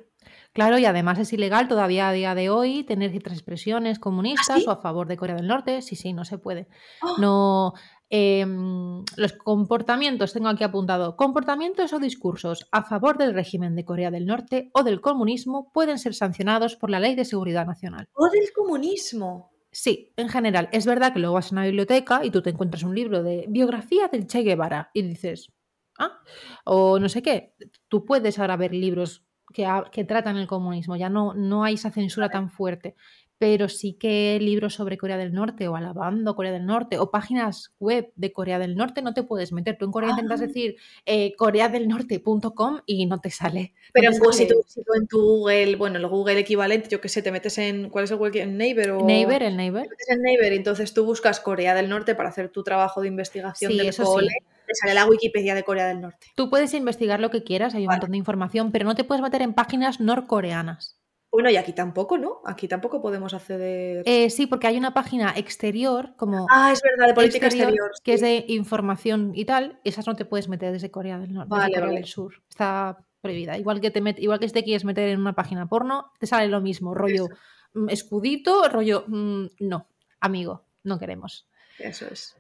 [0.53, 4.65] Claro, y además es ilegal todavía a día de hoy tener ciertas expresiones comunistas sí?
[4.67, 5.81] o a favor de Corea del Norte.
[5.81, 6.67] Sí, sí, no se puede.
[7.01, 7.17] ¡Oh!
[7.17, 7.73] No.
[8.09, 14.11] Em, los comportamientos, tengo aquí apuntado, comportamientos o discursos a favor del régimen de Corea
[14.11, 18.07] del Norte o del comunismo pueden ser sancionados por la Ley de Seguridad Nacional.
[18.13, 19.51] ¡O del comunismo!
[19.71, 20.69] Sí, en general.
[20.71, 23.45] Es verdad que luego vas a una biblioteca y tú te encuentras un libro de
[23.47, 25.51] biografía del Che Guevara y dices,
[25.99, 26.19] ah,
[26.65, 27.53] o no sé qué.
[27.87, 31.91] Tú puedes ahora ver libros que, que tratan el comunismo, ya no, no hay esa
[31.91, 32.95] censura tan fuerte,
[33.39, 37.71] pero sí que libros sobre Corea del Norte o alabando Corea del Norte o páginas
[37.79, 39.77] web de Corea del Norte no te puedes meter.
[39.77, 40.47] Tú en Corea intentas Ah.
[40.47, 43.73] decir eh, coreadelnorte.com y no te sale.
[43.75, 46.89] no Pero te pues, si, tú, si tú en tu Google, bueno, el Google equivalente,
[46.89, 47.89] yo qué sé, te metes en.
[47.89, 48.41] ¿Cuál es el Google?
[48.41, 49.05] ¿En Neighbor o.?
[49.05, 49.83] Neighbor, el Neighbor.
[49.83, 53.07] Te metes en Neighbor entonces tú buscas Corea del Norte para hacer tu trabajo de
[53.07, 54.29] investigación Sí, del eso cole.
[54.29, 54.45] sí.
[54.67, 56.27] Te sale la Wikipedia de Corea del Norte.
[56.35, 57.97] Tú puedes investigar lo que quieras, hay un Vale.
[57.99, 60.96] montón de información, pero no te puedes meter en páginas norcoreanas.
[61.37, 62.41] Bueno, y aquí tampoco, ¿no?
[62.45, 64.01] Aquí tampoco podemos acceder.
[64.07, 67.91] Eh, sí, porque hay una página exterior, como ah, es verdad, de política exterior.
[68.03, 71.49] que es de información y tal, esas no te puedes meter desde Corea del Norte,
[71.49, 71.99] desde Vale, Corea vale.
[71.99, 72.41] del Sur.
[72.49, 73.55] Está prohibida.
[73.55, 76.25] Igual que te met- igual que si te quieres meter en una página porno, te
[76.25, 77.35] sale lo mismo, rollo Eso,
[77.73, 79.87] mm, escudito, rollo mm, no,
[80.19, 81.47] amigo, no queremos.
[81.77, 82.35] eso es.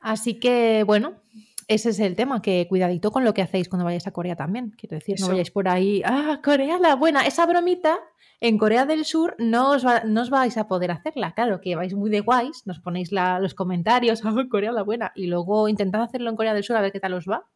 [0.00, 1.20] Así que bueno,
[1.68, 4.70] ese es el tema, que cuidadito con lo que hacéis cuando vayáis a Corea también.
[4.78, 7.98] Quiero decir, no vayáis por ahí, ah, Corea la buena, esa bromita
[8.40, 11.32] en Corea del Sur no os, va- no os vais a poder hacerla.
[11.34, 15.12] Claro, que vais muy de guays, nos ponéis la- los comentarios, ah, Corea la buena,
[15.14, 17.46] y luego intentad hacerlo en Corea del Sur a ver qué tal os va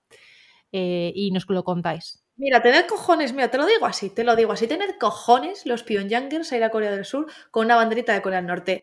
[0.72, 2.22] eh, y nos lo contáis.
[2.36, 5.82] Mira, tened cojones, mira, te lo digo así, te lo digo así, tened cojones los
[5.82, 8.80] Pyongyangers a ir a Corea del Sur con una banderita de Corea del Norte.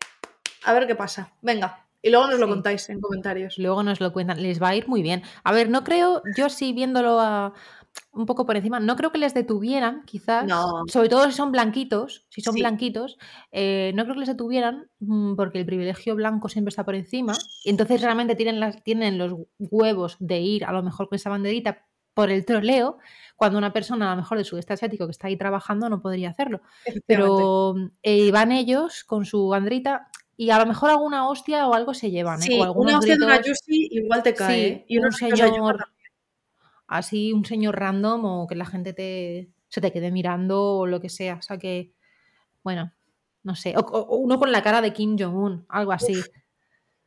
[0.64, 1.32] A ver qué pasa.
[1.40, 1.85] Venga.
[2.06, 2.52] Y luego nos lo Sí.
[2.52, 3.58] contáis en comentarios.
[3.58, 5.22] Luego nos lo cuentan, les va a ir muy bien.
[5.42, 7.52] A ver, no creo, yo sí viéndolo a-
[8.12, 10.84] un poco por encima, no creo que les detuvieran, quizás, No.
[10.86, 12.60] sobre todo si son blanquitos, si son Sí.
[12.60, 13.18] blanquitos,
[13.52, 17.32] eh, no creo que les detuvieran mm, porque el privilegio blanco siempre está por encima
[17.64, 21.30] y entonces realmente tienen, las, tienen los huevos de ir a lo mejor con esa
[21.30, 22.96] banderita por el troleo,
[23.34, 26.30] cuando una persona a lo mejor de sudeste asiático que está ahí trabajando no podría
[26.30, 26.62] hacerlo.
[27.06, 31.94] Pero eh, van ellos con su banderita y a lo mejor alguna hostia o algo
[31.94, 32.46] se llevan, ¿eh?
[32.46, 33.40] Sí, o algunos una hostia de una.
[33.40, 34.54] Yusi igual te cae.
[34.54, 34.84] Sí, ¿eh?
[34.88, 35.88] Y un señor,
[36.86, 41.00] así un señor random o que la gente te, se te quede mirando o lo
[41.00, 41.36] que sea.
[41.36, 41.94] O sea que,
[42.62, 42.92] bueno,
[43.42, 43.74] no sé.
[43.76, 46.18] O, uno con la cara de Kim Jong-un, algo así.
[46.18, 46.28] Uf.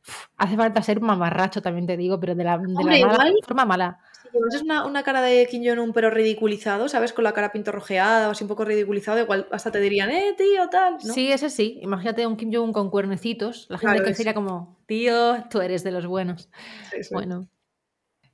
[0.08, 3.28] Uf, hace falta ser mamarracho, también te digo, pero de la, de la Hombre, mala
[3.28, 4.00] igual forma mala.
[4.30, 7.12] Si llevases una, una cara de Kim Jong-un pero ridiculizado, ¿sabes?
[7.12, 10.68] Con la cara pintorrojeada o así un poco ridiculizado, igual hasta te dirían, eh, tío,
[10.70, 11.14] tal, ¿no?
[11.14, 11.78] Sí, ese sí.
[11.82, 13.66] Imagínate un Kim Jong-un con cuernecitos.
[13.68, 16.48] La gente Claro, que sería como, tío, tú eres de los buenos.
[16.90, 17.14] Sí, sí.
[17.14, 17.48] Bueno,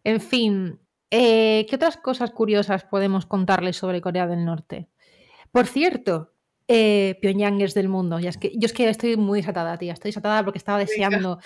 [0.04, 0.80] en fin,
[1.10, 4.88] eh, ¿qué otras cosas curiosas podemos contarles sobre Corea del Norte?
[5.52, 6.32] Por cierto,
[6.68, 8.18] eh, Pyongyangers del mundo.
[8.18, 9.92] Ya es que, yo es que estoy muy desatada, tía.
[9.92, 11.38] Estoy desatada porque estaba deseando,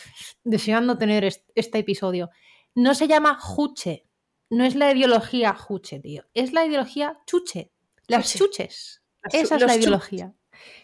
[0.45, 2.31] deseando tener est- este episodio.
[2.75, 4.07] No se llama Juche.
[4.51, 6.25] No es la ideología Juche, tío.
[6.35, 7.71] Es la ideología Chuche.
[8.09, 8.39] Las Chuche.
[8.45, 9.03] chuches.
[9.23, 9.83] Las Esa es los la chuches.
[9.85, 10.35] ideología.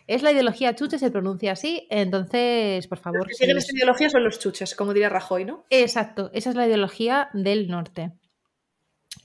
[0.07, 1.87] Es la ideología Chuche, se pronuncia así.
[1.91, 5.09] Entonces, por Los favor, que si siguen os- esta ideología son los chuches, como diría
[5.09, 5.67] Rajoy, ¿no?
[5.71, 8.13] Exacto, esa es la ideología del norte.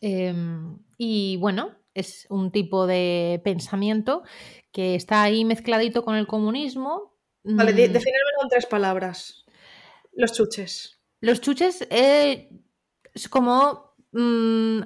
[0.01, 4.23] Em, y bueno, es un tipo de pensamiento
[4.71, 7.15] que está ahí mezcladito con el comunismo.
[7.43, 9.45] Vale, de- Mm, defínamelo en tres palabras.
[10.13, 10.97] Los chuches.
[11.21, 12.49] los chuches eh,
[13.13, 14.79] es como mm,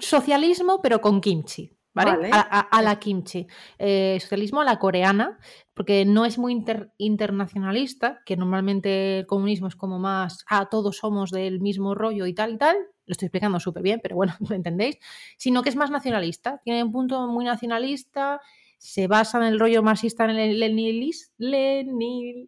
[0.00, 1.70] socialismo, pero con kimchi.
[1.92, 2.12] ¿Vale?
[2.12, 2.30] Vale.
[2.32, 3.48] A, a- a la kimchi.
[3.76, 5.38] Eh, socialismo a la coreana,
[5.74, 10.98] porque no es muy inter- internacionalista, que normalmente el comunismo es como más, ah, todos
[10.98, 12.76] somos del mismo rollo y tal y tal.
[13.06, 14.98] Lo estoy explicando súper bien, pero bueno, lo entendéis.
[15.36, 16.60] Sino que es más nacionalista.
[16.64, 18.40] Tiene un punto muy nacionalista.
[18.78, 22.46] Se basa en el rollo marxista, en el lenilis- leninista.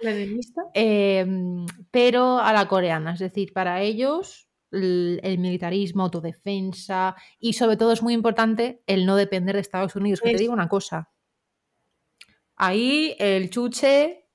[0.00, 0.62] ¿Leninista?
[0.74, 7.76] Em, pero a la coreana, es decir, para ellos el, el militarismo, autodefensa y sobre
[7.76, 10.20] todo es muy importante el no depender de Estados Unidos.
[10.20, 11.10] Que te digo una cosa,
[12.56, 14.28] ahí el chuche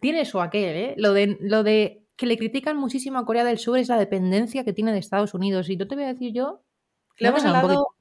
[0.00, 0.94] tiene eso aquel, ¿eh?
[0.96, 4.64] Lo de, lo de que le critican muchísimo a Corea del Sur es la dependencia
[4.64, 6.62] que tiene de Estados Unidos y no te voy a decir yo,
[7.16, 7.94] Le hemos hablado.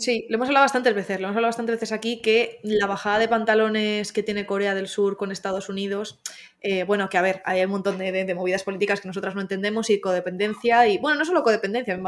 [0.00, 3.18] Sí, lo hemos hablado bastantes veces, lo hemos hablado bastantes veces aquí, que la bajada
[3.18, 6.20] de pantalones que tiene Corea del Sur con Estados Unidos,
[6.62, 9.90] eh, bueno, que a ver, hay un montón de, movidas políticas que nosotras no entendemos
[9.90, 12.00] y codependencia, y bueno, no solo codependencia,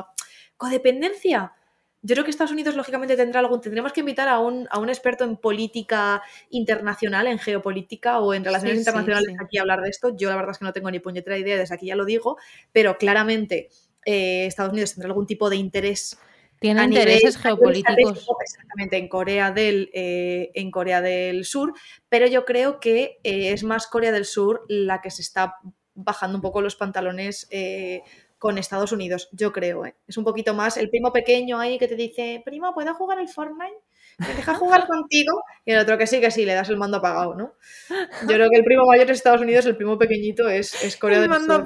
[0.56, 1.52] codependencia.
[2.00, 4.88] Yo creo que Estados Unidos lógicamente tendrá algún, tendremos que invitar a un, a un
[4.88, 10.16] experto en política internacional, en geopolítica o en relaciones internacionales aquí a hablar de esto.
[10.16, 12.38] Yo la verdad es que no tengo ni puñetera idea, desde aquí ya lo digo,
[12.72, 13.68] pero claramente
[14.06, 16.18] eh, Estados Unidos tendrá algún tipo de interés
[16.62, 18.26] tiene intereses geopolíticos.
[18.40, 21.74] Exactamente, en Corea, del, eh, en Corea del Sur,
[22.08, 25.56] pero yo creo que eh, es más Corea del Sur la que se está
[25.94, 28.02] bajando un poco los pantalones eh,
[28.38, 29.84] con Estados Unidos, yo creo.
[30.06, 33.28] Es un poquito más el primo pequeño ahí que te dice, primo, ¿puedo jugar el
[33.28, 33.76] Fortnite?
[34.18, 35.42] ¿Me deja jugar contigo?
[35.64, 37.54] Y el otro que sí, que sí, le das el mando apagado, ¿no?
[37.88, 41.20] Yo creo que el primo mayor es Estados Unidos, el primo pequeñito es, es Corea
[41.20, 41.64] del Sur.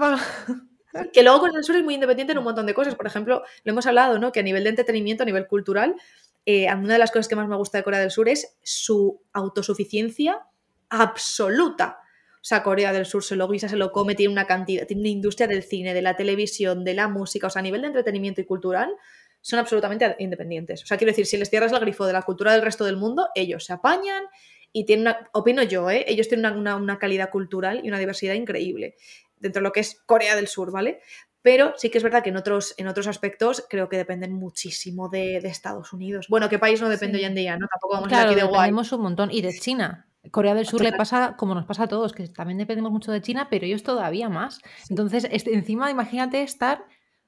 [1.13, 2.95] Que luego con el sur es muy independiente en un montón de cosas.
[2.95, 4.33] Por ejemplo, lo hemos hablado, ¿no?
[4.33, 5.97] Que a nivel de entretenimiento, a nivel cultural,
[6.45, 9.21] eh, una de las cosas que más me gusta de Corea del Sur es su
[9.33, 10.47] autosuficiencia
[10.89, 11.99] absoluta.
[12.37, 15.03] O sea, Corea del Sur se lo guisa, se lo come, tiene una cantidad, tiene
[15.03, 17.89] una industria del cine, de la televisión, de la música, o sea, a nivel de
[17.89, 18.95] entretenimiento y cultural,
[19.41, 20.83] son absolutamente independientes.
[20.85, 22.97] O sea, quiero decir, si les cierras el grifo de la cultura del resto del
[22.97, 24.25] mundo, ellos se apañan
[24.73, 26.05] y tienen una, opino yo, ¿eh?
[26.07, 28.95] ellos tienen una, calidad cultural y una diversidad increíble
[29.39, 31.01] dentro de lo que es Corea del Sur, ¿vale?
[31.43, 35.09] Pero sí que es verdad que en otros, en otros aspectos creo que dependen muchísimo
[35.09, 36.27] de, Estados Unidos.
[36.29, 37.57] Bueno, ¿qué país no depende hoy en día?
[37.57, 37.69] ¿no?
[37.69, 38.63] Tampoco vamos a aquí de guay.
[38.63, 39.31] Dependemos un montón.
[39.31, 40.09] Y de China.
[40.33, 43.23] Corea del Sur le pasa como nos pasa a todos, que también dependemos mucho de
[43.23, 44.61] China, pero ellos todavía más.
[44.91, 46.85] Entonces, este, encima, imagínate estar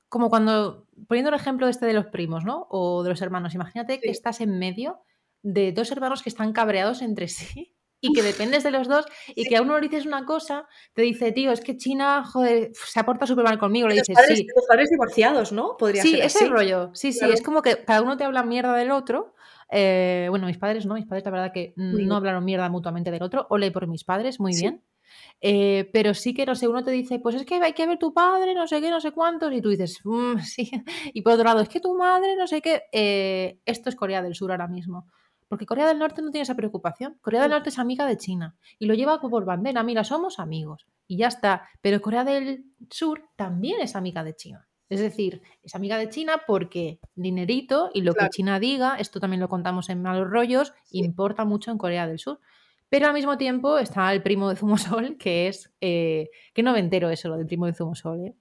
[0.09, 2.67] como cuando, poniendo el ejemplo este de los primos, ¿no?
[2.71, 5.01] O de los hermanos, imagínate que estás en medio
[5.43, 9.45] de dos hermanos que están cabreados entre sí y que dependes de los dos y
[9.45, 13.01] que a uno le dices una cosa, te dice, tío, es que China, joder, se
[13.01, 13.89] aporta súper mal conmigo.
[13.89, 14.47] Le dices, padres, sí.
[14.55, 15.77] Los padres divorciados, ¿no?
[15.77, 16.91] Podría sí, ese rollo.
[16.95, 19.35] Sí, sí, es como que cada uno te habla mierda del otro.
[19.71, 23.23] Eh, bueno, mis padres no, mis padres la verdad que no hablaron mierda mutuamente del
[23.23, 23.47] otro.
[23.51, 24.83] Ole por mis padres, muy bien.
[25.41, 27.99] Eh, pero sí que, no sé, uno te dice, pues es que hay que ver
[27.99, 30.71] tu padre, no sé qué, no sé cuántos, y tú dices, mm, sí.
[31.13, 32.83] Y por otro lado, es que tu madre, no sé qué.
[32.93, 35.07] Eh, esto es Corea del Sur ahora mismo.
[35.49, 37.19] Porque Corea del Norte no tiene esa preocupación.
[37.21, 39.83] Corea del Norte es amiga de China y lo lleva por bandera.
[39.83, 41.69] Mira, somos amigos y ya está.
[41.81, 44.69] Pero Corea del Sur también es amiga de China.
[44.89, 49.41] Es decir, es amiga de China porque dinerito y lo que China diga, esto también
[49.41, 52.41] lo contamos en Malos Rollos, importa mucho en Corea del Sur.
[52.89, 55.71] Pero al mismo tiempo está el primo de Zumosol, que es.
[55.81, 58.35] Eh, que no me entero eso, lo del primo de Zumosol, ¿eh?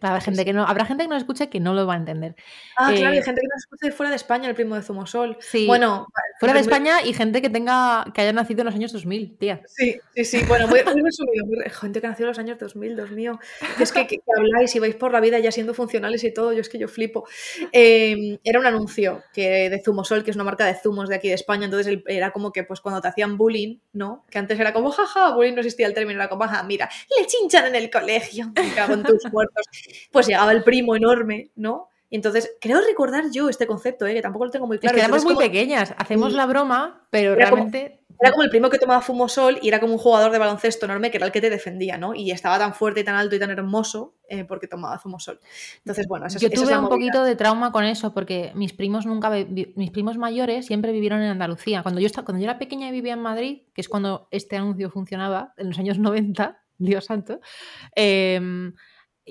[0.00, 2.34] Habrá, gente que no, habrá gente que nos escuche que no lo va a entender.
[2.76, 5.36] Ah, claro, hay eh, gente que nos escuche fuera de España, el primo de Zumosol.
[5.40, 5.66] Sí.
[5.66, 6.06] Bueno,
[6.40, 9.62] fuera de España y gente que tenga que haya nacido en los años 2000, tía.
[9.66, 10.44] Sí, sí, sí.
[10.46, 11.46] Bueno, muy, resumido.
[11.70, 13.38] Gente que nació en los años 2000, Dios mío.
[13.78, 16.60] Es que, que, habláis y vais por la vida ya siendo funcionales y todo, yo
[16.60, 17.26] es que yo flipo.
[17.72, 21.28] Em, era un anuncio que de Zumosol, que es una marca de zumos de aquí
[21.28, 24.24] de España, entonces era como que pues cuando te hacían bullying, ¿no?
[24.30, 26.88] Que antes era como, jaja, bullying no existía el término, era como, jaja, mira,
[27.18, 29.67] le chinchan en el colegio, me cago en tus muertos
[30.12, 31.88] pues llegaba el primo enorme, ¿no?
[32.10, 34.14] Y entonces, creo recordar yo este concepto, ¿eh?
[34.14, 34.96] que tampoco lo tengo muy claro.
[34.96, 38.00] Es que éramos muy pequeñas, hacemos la broma, pero realmente...
[38.18, 41.10] era como el primo que tomaba fumosol y era como un jugador de baloncesto enorme
[41.10, 42.14] que era el que te defendía, ¿no?
[42.14, 45.38] Y estaba tan fuerte y tan alto y tan hermoso eh, porque tomaba fumosol.
[45.78, 49.30] Entonces, bueno, eso Yo tuve un poquito de trauma con eso porque mis primos nunca...
[49.30, 51.82] Mis primos mayores siempre vivieron en Andalucía.
[51.82, 54.88] Cuando yo, cuando yo era pequeña y vivía en Madrid, que es cuando este anuncio
[54.88, 57.40] funcionaba, en los años 90, Dios santo,
[57.94, 58.40] eh,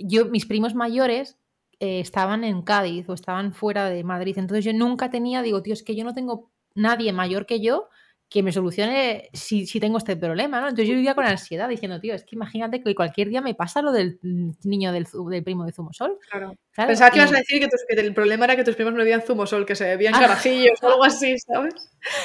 [0.03, 1.37] yo, mis primos mayores
[1.79, 5.73] eh, estaban en Cádiz o estaban fuera de Madrid, entonces yo nunca tenía, digo, tío,
[5.73, 7.89] es que yo no tengo nadie mayor que yo
[8.29, 10.67] que me solucione si, si, tengo este problema, ¿no?
[10.67, 13.81] Entonces yo vivía con ansiedad diciendo, tío, es que imagínate que cualquier día me pasa
[13.81, 16.17] lo del niño del, del primo de Zumosol.
[16.29, 16.53] Claro.
[16.75, 19.65] Pensaba que ibas a decir que, el problema era que tus primos no bebían Zumosol,
[19.65, 20.19] que se bebían ah.
[20.19, 21.73] carajillos o algo así, ¿sabes?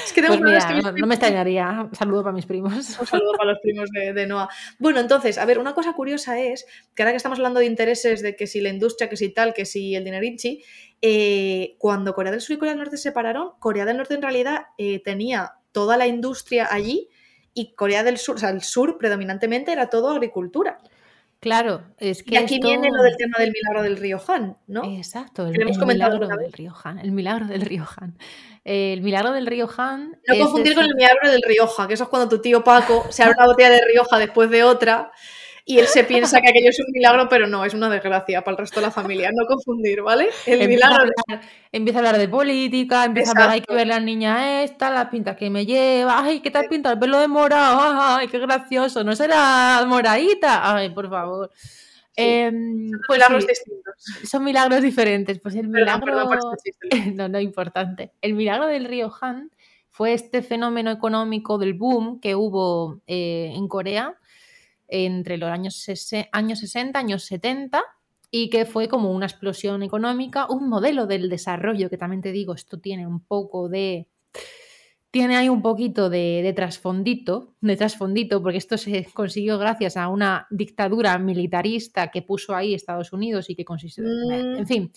[0.05, 1.89] Es que tengo pues mira, no, me extrañaría.
[1.89, 2.73] Un saludo para mis primos.
[3.01, 4.49] Un saludo para los primos de, de, Noah.
[4.81, 8.23] Bueno, entonces, a ver, una cosa curiosa es que ahora que estamos hablando de intereses,
[8.23, 10.65] de que si la industria, que si tal, que si el dinerichi,
[11.01, 14.23] eh, cuando Corea del Sur y Corea del Norte se separaron, Corea del Norte en
[14.23, 17.09] realidad eh, tenía toda la industria allí
[17.55, 20.79] y Corea del Sur, o sea, el sur predominantemente era todo agricultura.
[21.41, 22.35] Claro, es que.
[22.35, 24.85] Y aquí viene lo del tema del milagro del río Han, ¿no?
[24.85, 25.53] Exacto, el,
[25.85, 27.01] milagro del río Han.
[27.01, 28.17] El milagro del río Han.
[28.63, 30.21] El milagro del río Han.
[30.29, 33.25] No confundir con el milagro del Rioja, que eso es cuando tu tío Paco se
[33.25, 35.11] abre una botella de Rioja después de otra
[35.65, 38.55] y él se piensa que aquello es un milagro, pero no, es una desgracia para
[38.55, 39.31] el resto de la familia.
[39.33, 40.29] No confundir, ¿vale?
[40.47, 40.97] El empieza milagro.
[40.97, 44.63] A hablar, empieza a hablar de política, empieza a hablar, hay que ver la niña
[44.63, 47.79] esta, las pintas que me lleva, ay, ¿qué tal pinta el pelo de morado?
[47.81, 50.75] Ay, qué gracioso, ¿no será moradita?
[50.75, 51.51] Ay, por favor.
[52.15, 53.95] Em, son pues milagros sí, distintos.
[54.31, 55.41] son milagros diferentes.
[55.41, 56.05] Pues el milagro.
[56.05, 56.29] perdón
[56.65, 56.81] este
[57.15, 58.13] no, no importante.
[58.21, 59.51] El milagro del río Han
[59.89, 64.19] fue este fenómeno económico del boom que hubo eh, en Corea
[64.93, 65.87] entre los años,
[66.33, 67.83] años 60, años 70
[68.31, 72.55] y que fue como una explosión económica, un modelo del desarrollo que también te digo,
[72.55, 74.09] esto tiene un poco de...
[75.11, 80.09] Tiene ahí un poquito de, de trasfondito, de trasfondito, porque esto se consiguió gracias a
[80.09, 84.05] una dictadura militarista que puso ahí Estados Unidos y que consistió...
[84.05, 84.59] Mm.
[84.61, 84.93] En fin.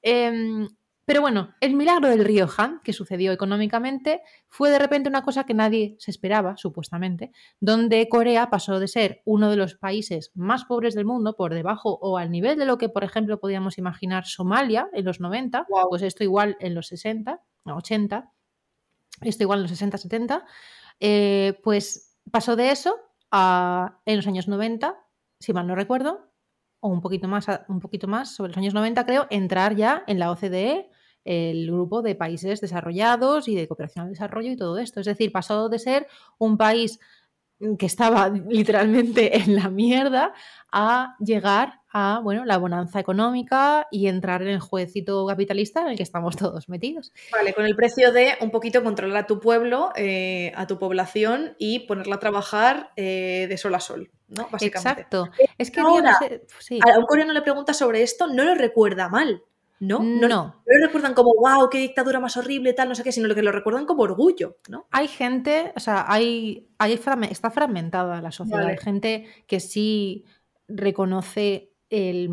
[0.00, 0.66] Em,
[1.10, 5.42] pero bueno, el milagro del río Han, que sucedió económicamente, fue de repente una cosa
[5.42, 10.66] que nadie se esperaba, supuestamente, donde Corea pasó de ser uno de los países más
[10.66, 14.24] pobres del mundo, por debajo o al nivel de lo que, por ejemplo, podíamos imaginar
[14.24, 15.88] Somalia en los 90, Guau.
[15.88, 18.30] pues esto igual en los 60, no, 80,
[19.22, 20.46] esto igual en los 60, 70,
[21.00, 22.94] eh, pues pasó de eso
[23.32, 24.94] a, en los años 90,
[25.40, 26.30] si mal no recuerdo,
[26.78, 30.20] o un poquito más, un poquito más, sobre los años 90 creo, entrar ya en
[30.20, 30.88] la OCDE,
[31.24, 35.00] el grupo de países desarrollados y de cooperación al desarrollo y todo esto.
[35.00, 36.06] Es decir, pasó de ser
[36.38, 36.98] un país
[37.78, 40.32] que estaba literalmente en la mierda
[40.72, 45.96] a llegar a bueno, la bonanza económica y entrar en el jueguecito capitalista en el
[45.96, 47.12] que estamos todos metidos.
[47.32, 51.54] Vale, con el precio de un poquito controlar a tu pueblo, eh, a tu población
[51.58, 54.48] y ponerla a trabajar eh, de sol a sol, ¿no?
[54.50, 55.02] Básicamente.
[55.02, 55.28] Exacto.
[55.58, 56.78] Es que no ahora, sé- sí.
[56.82, 59.42] A un coreano le preguntas sobre esto, no lo recuerda mal,
[59.80, 60.00] ¿no?
[60.02, 60.28] No.
[60.28, 63.34] no lo recuerdan como, wow, qué dictadura más horrible, tal, no sé qué, sino lo
[63.34, 64.86] que lo recuerdan como orgullo, ¿no?
[64.90, 68.60] Hay gente, o sea, hay, hay está fragmentada la sociedad.
[68.60, 68.72] Vale.
[68.72, 70.26] Hay gente que sí
[70.68, 72.30] reconoce el,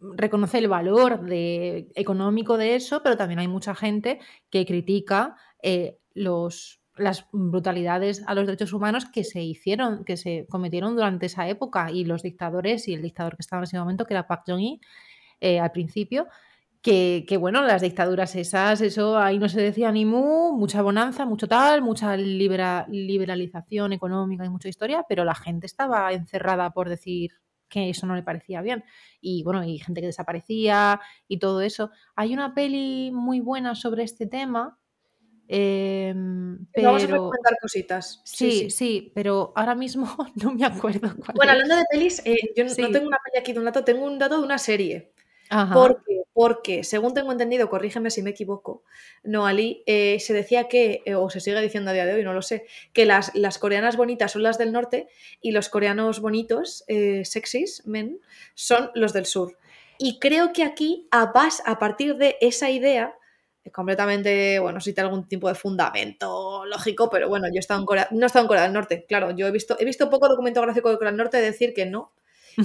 [0.00, 4.18] reconoce el valor de, económico de eso, pero también hay mucha gente
[4.50, 10.46] que critica eh, los, las brutalidades a los derechos humanos que se hicieron, que se
[10.50, 14.04] cometieron durante esa época y los dictadores y el dictador que estaba en ese momento,
[14.04, 14.80] que era Park Jong-il,
[15.40, 16.26] eh, al principio,
[16.82, 21.24] que, que, bueno, las dictaduras esas, eso ahí no se decía ni mu, mucha bonanza,
[21.24, 26.88] mucho tal, mucha libera- liberalización económica y mucha historia, pero la gente estaba encerrada por
[26.88, 27.30] decir
[27.68, 28.84] que eso no le parecía bien.
[29.20, 31.90] Y bueno, y gente que desaparecía y todo eso.
[32.16, 34.76] Hay una peli muy buena sobre este tema.
[35.48, 36.12] eh,
[36.72, 36.88] pero...
[36.88, 38.20] Vamos a recomendar cositas.
[38.24, 40.06] Sí, sí, pero ahora mismo
[40.42, 41.62] no me acuerdo cuál Bueno, es.
[41.62, 42.82] hablando de pelis, eh, yo Sí.
[42.82, 45.12] no tengo una peli aquí de un dato, tengo un dato de una serie.
[45.54, 45.74] Ajá.
[45.74, 48.84] Porque, porque, según tengo entendido, corrígeme si me equivoco,
[49.22, 52.24] no, Ali, eh, se decía que, eh, o se sigue diciendo a día de hoy,
[52.24, 55.08] no lo sé, que las, las coreanas bonitas son las del norte
[55.42, 58.18] y los coreanos bonitos, eh, sexys, men,
[58.54, 59.58] son los del sur.
[59.98, 61.30] Y creo que aquí, a,
[61.66, 63.14] a partir de esa idea,
[63.62, 67.80] eh, completamente, bueno, si tiene algún tipo de fundamento lógico, pero bueno, yo he estado
[67.80, 70.08] en Corea, no he estado en Corea del Norte, claro, yo he visto, he visto
[70.08, 72.12] poco documento gráfico de Corea del Norte, decir que no,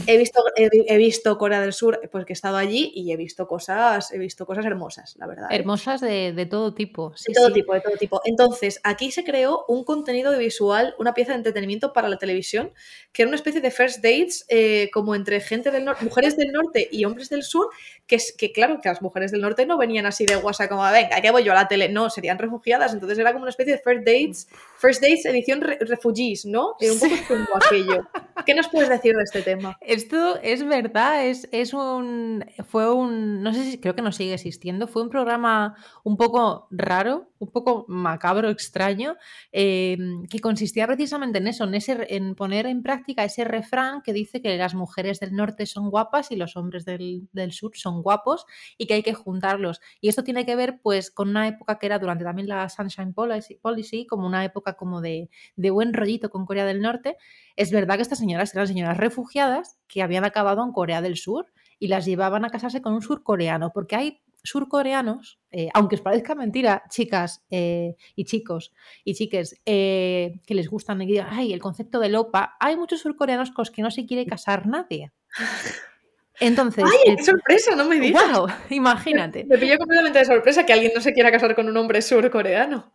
[0.06, 3.17] He visto, he, he visto Corea del Sur, pues que he estado allí y he
[3.17, 5.52] visto cosas, he visto cosas hermosas, la verdad.
[5.52, 5.56] ¿eh?
[5.56, 7.13] Hermosas de, de todo tipo.
[7.15, 7.54] Sí, de todo sí.
[7.54, 8.21] tipo, de todo tipo.
[8.26, 12.71] Entonces, aquí se creó un contenido visual, una pieza de entretenimiento para la televisión,
[13.12, 16.52] que era una especie de first dates, eh, como entre gente del norte, mujeres del
[16.52, 17.69] norte y hombres del sur,
[18.06, 21.21] que, que claro, que las mujeres del norte no venían así de guasa como, venga,
[21.21, 23.80] que voy yo a la tele, no, serían refugiadas, entonces era como una especie de
[23.80, 24.47] first dates,
[24.78, 26.76] first dates edición re refugees, ¿no?
[26.80, 28.08] Era un poco chungo aquello.
[28.45, 29.77] ¿Qué nos puedes decir de este tema?
[29.82, 32.44] Esto es verdad, es, es un.
[32.68, 33.44] Fue un.
[33.44, 34.88] No sé si creo que no sigue existiendo.
[34.88, 39.16] Fue un programa un poco raro, un poco macabro, extraño,
[39.52, 39.98] eh,
[40.30, 44.42] que consistía precisamente en eso, en, ese, en poner en práctica ese refrán que dice
[44.42, 48.46] que las mujeres del norte son guapas y los hombres del, del sur son guapos
[48.78, 49.80] y que hay que juntarlos.
[50.02, 53.13] Y esto tiene que ver, pues, con una época que era durante también la Sunshine
[53.13, 57.18] Policy, Policy como una época como de, de buen rollito con Corea del Norte.
[57.56, 61.47] Es verdad que estas señoras eran señoras refugiadas que habían acabado en Corea del Sur
[61.80, 66.36] y las llevaban a casarse con un surcoreano, porque hay surcoreanos, eh, aunque os parezca
[66.36, 71.60] mentira, chicas eh, y chicos y chiques, eh, que les gustan y digan, ay, el
[71.60, 75.12] concepto de lopa, hay muchos surcoreanos con los que no se quiere casar nadie.
[76.39, 77.75] Entonces, ¡Ay, qué sorpresa!
[77.75, 78.23] No me digas.
[78.32, 78.47] ¡Wow!
[78.69, 79.45] Imagínate.
[79.45, 82.91] Me pilló completamente de sorpresa que alguien no se quiera casar con un hombre surcoreano.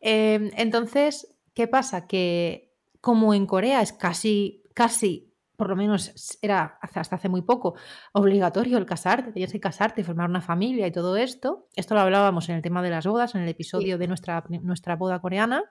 [0.00, 2.06] Eh, entonces, ¿qué pasa?
[2.06, 5.27] Que como en Corea es casi, casi,
[5.58, 7.74] por lo menos era hasta hace muy poco,
[8.12, 11.66] obligatorio el casarte, tenías que casarte, formar una familia y todo esto.
[11.74, 14.94] Esto lo hablábamos en el tema de las bodas, en el episodio de nuestra, nuestra
[14.94, 15.64] boda coreana,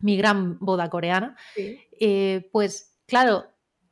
[0.00, 1.36] mi gran boda coreana.
[1.54, 1.78] Sí.
[2.00, 3.44] Eh, pues claro,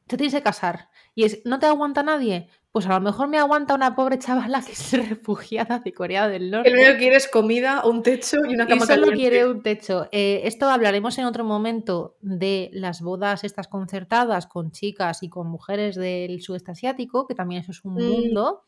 [0.09, 0.89] te tienes que casar.
[1.15, 2.49] Y es, ¿no te aguanta nadie?
[2.79, 6.49] Pues a lo mejor me aguanta una pobre chavala que es refugiada de Corea del
[6.53, 6.69] Norte.
[6.69, 9.17] El único que quiere es comida, un techo y una cama y solo caliente.
[9.17, 10.07] quiere un techo.
[10.13, 15.49] Eh, esto hablaremos en otro momento de las bodas estas concertadas con chicas y con
[15.49, 18.09] mujeres del sudeste asiático, que también eso es un Mm.
[18.09, 18.63] mundo.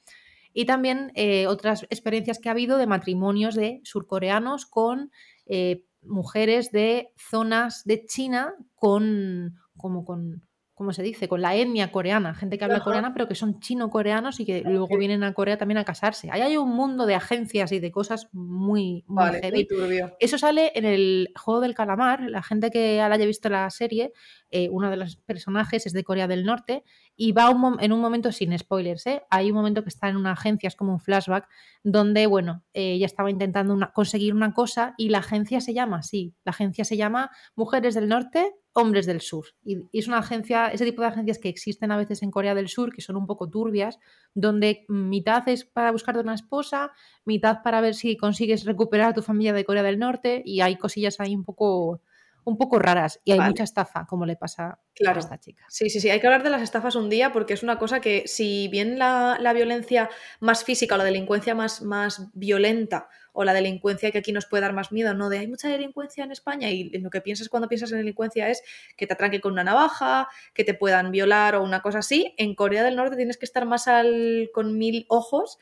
[0.52, 5.12] Y también eh, otras experiencias que ha habido de matrimonios de surcoreanos con
[5.46, 10.42] eh, mujeres de zonas de China con como con
[10.80, 11.28] ¿cómo se dice?
[11.28, 12.84] Con la etnia coreana, gente que habla Ajá.
[12.84, 14.96] coreana pero que son chino-coreanos y que luego Ok.
[14.98, 16.30] vienen a Corea también a casarse.
[16.32, 19.56] Ahí hay un mundo de agencias y de cosas muy, muy Vale, heavy.
[19.56, 20.16] muy turbio.
[20.18, 22.22] Eso sale en el juego del calamar.
[22.22, 24.14] La gente que haya visto la serie,
[24.50, 26.82] eh, uno de los personajes es de Corea del Norte
[27.14, 29.22] y va un en un momento, sin spoilers, ¿eh?
[29.28, 31.46] hay un momento que está en una agencia, es como un flashback,
[31.82, 35.98] donde, bueno, eh, ella estaba intentando una- conseguir una cosa y la agencia se llama
[35.98, 36.34] así.
[36.42, 39.46] La agencia se llama Mujeres del Norte, Hombres del Sur.
[39.64, 42.68] Y, es una agencia, ese tipo de agencias que existen a veces en Corea del
[42.68, 43.98] Sur, que son un poco turbias,
[44.34, 46.92] donde mitad es para buscarte una esposa,
[47.24, 50.76] mitad para ver si consigues recuperar a tu familia de Corea del Norte y hay
[50.76, 52.00] cosillas ahí un poco,
[52.44, 53.50] un poco raras y hay Vale.
[53.50, 55.64] mucha estafa, como le pasa a esta chica.
[55.68, 56.10] Sí, sí, sí.
[56.10, 58.98] Hay que hablar de las estafas un día porque es una cosa que, si bien
[58.98, 60.10] la, la violencia
[60.40, 64.62] más física o la delincuencia más, más violenta o la delincuencia que aquí nos puede
[64.62, 67.68] dar más miedo, no de hay mucha delincuencia en España y lo que piensas cuando
[67.68, 68.62] piensas en delincuencia es
[68.96, 72.34] que te atraquen con una navaja, que te puedan violar o una cosa así.
[72.36, 75.58] En Corea del Norte tienes que estar más al, con mil ojos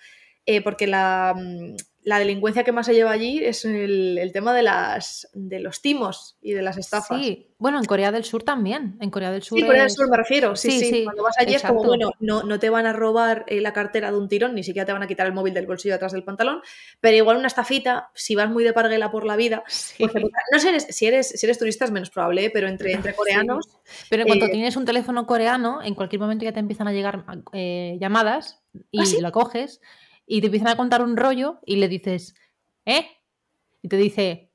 [0.46, 1.76] eh, porque la, mm,
[2.08, 5.82] la delincuencia que más se lleva allí es el, el tema de, las, de los
[5.82, 7.20] timos y de las estafas.
[7.20, 8.96] Sí, bueno, en Corea del Sur también.
[9.02, 10.56] En Corea del Sur Sí, Corea del Sur me refiero.
[10.56, 10.90] Sí, Sí, sí.
[10.90, 13.74] sí, Cuando vas allí es como, bueno, no, no te van a robar eh, la
[13.74, 16.12] cartera de un tirón, ni siquiera te van a quitar el móvil del bolsillo atrás
[16.12, 16.62] del pantalón,
[17.00, 20.06] pero igual una estafita, si vas muy de parguela por la vida, Sí.
[20.06, 20.18] toca-
[20.50, 22.50] no sé si eres, si eres turista es menos probable, ¿eh?
[22.50, 23.66] pero entre, entre coreanos,
[24.08, 26.92] Pero en cuanto eh, tienes un teléfono coreano, en cualquier momento ya te empiezan a
[26.92, 29.80] llegar eh, llamadas y ¿Ah, lo coges
[30.28, 32.34] y te empiezan a contar un rollo y le dices,
[32.84, 33.06] ¿eh?
[33.82, 34.50] Y te dice,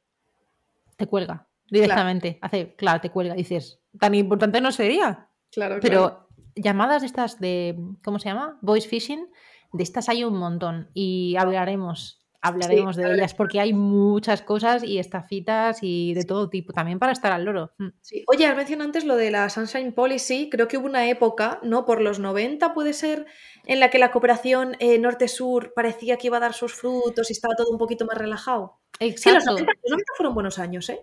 [0.96, 2.38] te cuelga directamente.
[2.42, 3.34] Hace, claro, te cuelga.
[3.34, 5.30] Dices, tan importante no sería.
[5.52, 6.28] claro, Pero claro.
[6.56, 8.60] llamadas estas de, ¿cómo se llama?
[8.62, 9.28] Voice phishing,
[9.72, 15.00] de estas hay un montón y hablaremos, hablaremos de ellas porque hay muchas cosas y
[15.00, 17.72] estafitas y de todo tipo, también para estar al loro.
[17.80, 17.88] Mm.
[18.02, 18.24] Sí.
[18.28, 20.50] Oye, has mencionado antes lo de la Sunshine Policy.
[20.52, 21.86] Creo que hubo una época, ¿no?
[21.86, 23.26] Por los 90 puede ser,
[23.66, 27.34] en la que la cooperación eh, norte-sur parecía que iba a dar sus frutos y
[27.34, 28.80] estaba todo un poquito más relajado.
[29.00, 29.52] Sí, los Exacto.
[29.52, 31.02] 90, los 90 fueron buenos años, ¿eh?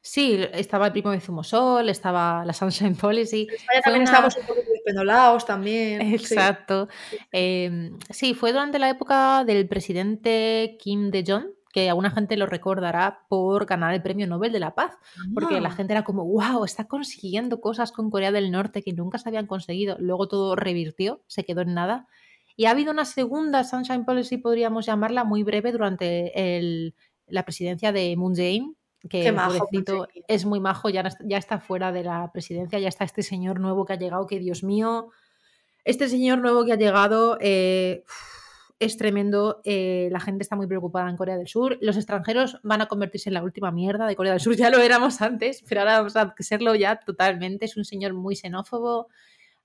[0.00, 3.48] Sí, estaba el primo de Zumosol, estaba la Sunshine Policy.
[3.50, 6.00] España también una- estábamos un poco pendolados también.
[6.02, 6.14] sí.
[6.14, 6.88] Exacto.
[7.32, 11.46] Eh, sí, fue durante la época del presidente Kim De-jong,
[11.82, 14.92] que alguna gente lo recordará por ganar el Premio Nobel de la Paz,
[15.34, 18.92] porque la Ah, gente era como, wow, está consiguiendo cosas con Corea del Norte que
[18.92, 19.96] nunca se habían conseguido.
[20.00, 22.06] Luego todo revirtió, se quedó en nada.
[22.56, 26.94] Y ha habido una segunda Sunshine Policy, podríamos llamarla, muy breve durante el-
[27.28, 28.74] la presidencia de Moon Jae-in,
[29.08, 32.88] que Qué majo, pobrecito es muy majo, ya, ya está fuera de la presidencia, ya
[32.88, 35.10] está este señor nuevo que ha llegado, que Dios mío,
[35.84, 38.02] este señor nuevo que ha llegado eh,
[38.78, 39.60] es tremendo.
[39.64, 41.78] eh, la gente está muy preocupada en Corea del Sur.
[41.80, 44.54] Los extranjeros van a convertirse en la última mierda de Corea del Sur.
[44.68, 47.64] Ya lo éramos antes, pero ahora vamos a serlo ya totalmente.
[47.64, 49.08] Es un señor muy xenófobo,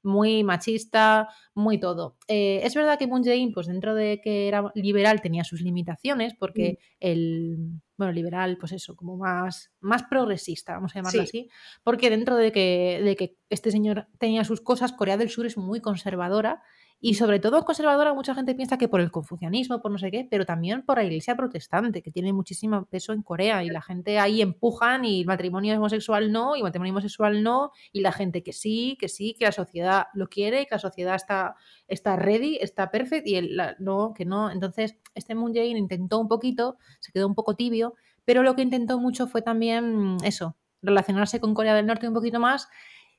[0.02, 2.18] muy machista, muy todo.
[2.28, 6.34] Eh, es verdad que Moon Jae-in, pues dentro de que era liberal, tenía sus limitaciones,
[6.38, 7.58] porque el,
[7.98, 11.28] bueno, liberal, pues eso, como más, más progresista, vamos a llamarlo Sí.
[11.28, 11.50] así,
[11.84, 15.56] porque dentro de que, de que este señor tenía sus cosas, Corea del Sur es
[15.58, 16.62] muy conservadora
[17.06, 20.26] y sobre todo conservadora, mucha gente piensa que por el confucianismo, por no sé qué,
[20.32, 24.20] pero también por la iglesia protestante, que tiene muchísimo peso en Corea y la gente
[24.20, 28.96] ahí empujan y matrimonio homosexual no, y matrimonio homosexual no, y la gente que sí,
[29.02, 31.56] que sí, que la sociedad lo quiere, que la sociedad está,
[31.90, 34.50] está ready, está perfect, y el, la- no, que no.
[34.50, 38.62] Entonces, este Moon Jae-in intentó un poquito, se quedó un poco tibio, pero lo que
[38.62, 42.70] intentó mucho fue también mm, eso, relacionarse con Corea del Norte un poquito más.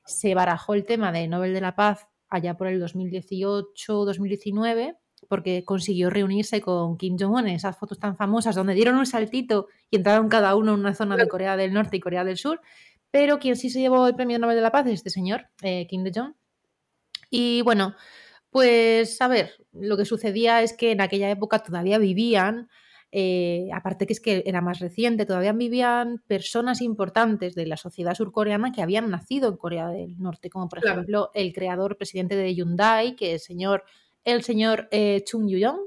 [0.05, 6.09] Se barajó el tema de Nobel de la Paz allá por el 2018-2019 porque consiguió
[6.09, 10.29] reunirse con Kim Jong-un en esas fotos tan famosas donde dieron un saltito y entraron
[10.29, 12.61] cada uno en una zona de Corea del Norte y Corea del Sur,
[13.11, 15.87] pero quien sí se llevó el premio Nobel de la Paz es este señor, eh,
[15.87, 16.33] Kim De-jong.
[17.29, 17.95] Y bueno,
[18.49, 22.69] pues a ver, lo que sucedía es que en aquella época todavía vivían,
[23.17, 28.13] eh, aparte que es que era más reciente, todavía vivían personas importantes de la sociedad
[28.13, 30.95] surcoreana que habían nacido en Corea del Norte, como por Claro.
[30.99, 33.83] ejemplo el creador presidente de Hyundai, que es el señor,
[34.25, 35.79] el señor eh, Chung Yu-yong,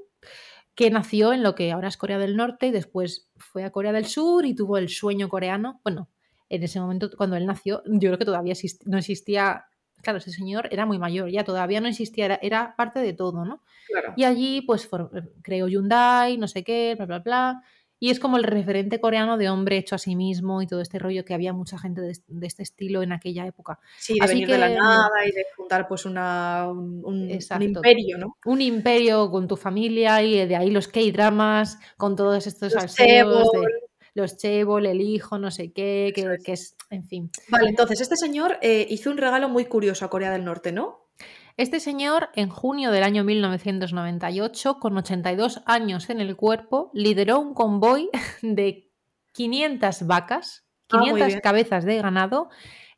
[0.75, 3.93] que nació en lo que ahora es Corea del Norte y después fue a Corea
[3.93, 5.81] del Sur y tuvo el sueño coreano.
[5.85, 6.09] Bueno,
[6.49, 8.55] en ese momento cuando él nació, yo creo que todavía
[8.87, 9.67] no existía
[10.03, 13.45] claro, ese señor era muy mayor, ya todavía no existía, era, era parte de todo,
[13.45, 13.63] ¿no?
[13.89, 14.15] Claro.
[14.17, 15.11] Y allí, pues, for-
[15.43, 17.63] creó Hyundai, no sé qué, bla, bla, bla.
[18.01, 21.01] Y es como el referente coreano de hombre hecho a sí mismo y todo este
[21.01, 23.81] rollo que había mucha gente de, de este estilo en aquella época.
[23.99, 27.23] Sí, de Así venir de la que- nada y de fundar pues una, un, un-
[27.25, 27.65] un Exacto.
[27.65, 28.37] imperio, ¿no?
[28.45, 33.51] Un imperio con tu familia y de ahí los K-dramas, con todos estos Los salseos,
[33.51, 33.73] de chaebol.
[34.19, 36.45] Los chebol, el hijo, no sé qué, que, es.
[36.45, 37.31] que es, en fin.
[37.49, 41.09] Vale, entonces este señor eh, hizo un regalo muy curioso a Corea del Norte, ¿no?
[41.57, 47.55] Este señor, en junio del año 1998, con 82 años en el cuerpo, lideró un
[47.55, 48.11] convoy
[48.43, 48.91] de
[49.33, 51.41] 500 vacas, Ah, muy 500 bien.
[51.41, 52.49] cabezas de ganado,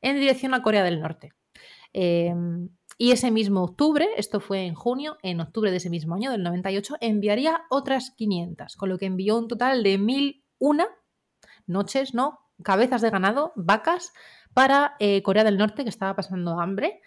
[0.00, 1.32] en dirección a Corea del Norte.
[1.92, 2.32] Eh,
[2.98, 6.42] y ese mismo octubre, esto fue en junio, en octubre de ese mismo año, del
[6.42, 10.84] 98, enviaría otras 500, con lo que envió un total de 1001
[11.70, 12.40] noches, ¿no?
[12.62, 14.12] Cabezas de ganado, vacas,
[14.52, 17.00] para eh, Corea del Norte, que estaba pasando hambre.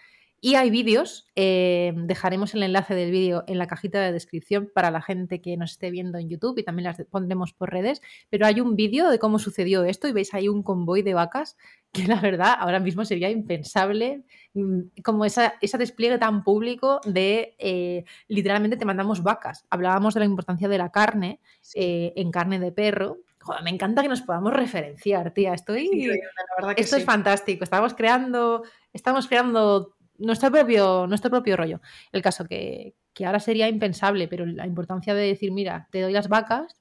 [0.45, 4.91] Y hay vídeos, eh, dejaremos el enlace del vídeo en la cajita de descripción para
[4.91, 8.45] la gente que nos esté viendo en YouTube y también las pondremos por redes, pero
[8.45, 11.55] hay un vídeo de cómo sucedió esto y veis ahí un convoy de vacas
[11.93, 17.55] que la verdad ahora mismo sería impensable, mm, como esa, ese despliegue tan público de
[17.57, 19.65] eh, literalmente te mandamos vacas.
[19.69, 21.39] Hablábamos de la importancia de la carne
[21.73, 23.19] eh, en carne de perro.
[23.43, 25.53] Joder, me encanta que nos podamos referenciar, tía.
[25.53, 25.85] Estoy...
[25.85, 27.01] Increíble, la verdad que Esto sí.
[27.01, 27.63] es fantástico.
[27.63, 28.63] Estamos creando,
[28.93, 31.81] estamos creando nuestro propio, nuestro propio rollo.
[32.11, 36.13] El caso que, que ahora sería impensable, pero la importancia de decir, mira, te doy
[36.13, 36.75] las vacas,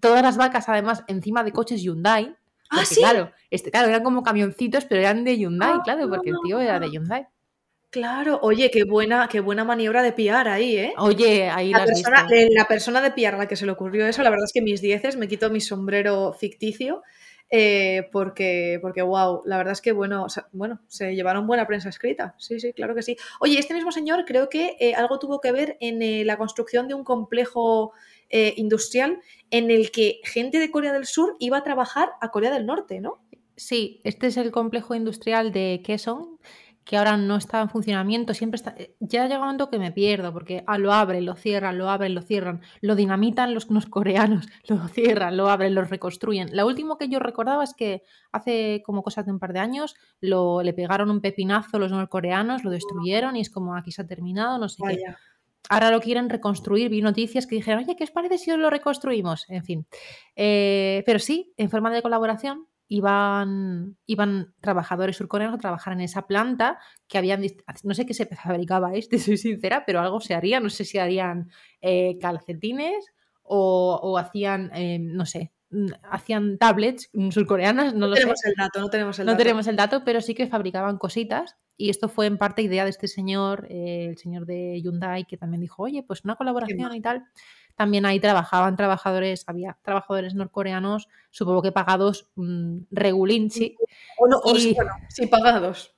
[0.00, 2.36] todas las vacas además encima de coches Hyundai.
[2.70, 3.00] Ah, sí.
[3.00, 5.80] Claro, este, claro, eran como camioncitos, pero eran de Hyundai, Ah.
[5.84, 7.26] claro, porque el tío era de Hyundai.
[7.96, 10.92] Claro, oye, qué buena, qué buena maniobra de piar ahí, ¿eh?
[10.98, 14.06] Oye, ahí La persona, eh, la persona de piar a la que se le ocurrió
[14.06, 17.02] eso, la verdad es que mis dieces me quito mi sombrero ficticio.
[17.48, 21.66] eh, porque, porque, wow, la verdad es que, bueno, o sea, bueno, se llevaron buena
[21.66, 22.34] prensa escrita.
[22.36, 23.16] Sí, sí, claro que sí.
[23.40, 26.88] Oye, este mismo señor creo que eh, algo tuvo que ver en eh, la construcción
[26.88, 27.94] de un complejo
[28.28, 29.20] industrial
[29.50, 33.00] en el que gente de Corea del Sur iba a trabajar a Corea del Norte,
[33.00, 33.22] ¿no?
[33.56, 36.38] Sí, este es el complejo industrial de Kaesong,
[36.86, 38.74] que ahora no está en funcionamiento, siempre está...
[38.78, 41.90] eh, Ya llega un momento que me pierdo, porque ah, lo abren, lo cierran, lo
[41.90, 46.56] abren, lo cierran, lo dinamitan los, los coreanos, lo cierran, lo abren, lo reconstruyen.
[46.56, 49.96] Lo último que yo recordaba es que hace como cosas de un par de años
[50.20, 54.06] lo, le pegaron un pepinazo los norcoreanos, lo destruyeron y es como aquí se ha
[54.06, 54.96] terminado, no sé qué.
[55.68, 56.88] Ahora lo quieren reconstruir.
[56.90, 59.46] Vi noticias que dijeron, oye, ¿qué os parece si lo reconstruimos?
[59.48, 59.86] En fin.
[60.36, 66.26] Eh, pero sí, en forma de colaboración, iban, iban trabajadores surcoreanos a trabajar en esa
[66.26, 66.78] planta
[67.08, 67.42] que habían.
[67.84, 70.60] No sé qué se fabricaba este, soy sincera, pero algo se haría.
[70.60, 73.06] No sé si harían eh, calcetines
[73.42, 78.22] o, o hacían, eh, no sé, mm, hacían tablets surcoreanas, no No lo sé.
[78.22, 79.42] tenemos el dato, no tenemos el No dato.
[79.42, 82.90] tenemos el dato, pero sí que fabricaban cositas y esto fue en parte idea de
[82.90, 87.00] este señor, eh, el señor de Hyundai, que también dijo, oye, pues una colaboración y
[87.02, 87.24] tal.
[87.76, 93.76] También ahí trabajaban trabajadores, había trabajadores norcoreanos, supongo que pagados mm, regulinchi,
[94.18, 95.94] O no, Y- bueno, sí, pagados.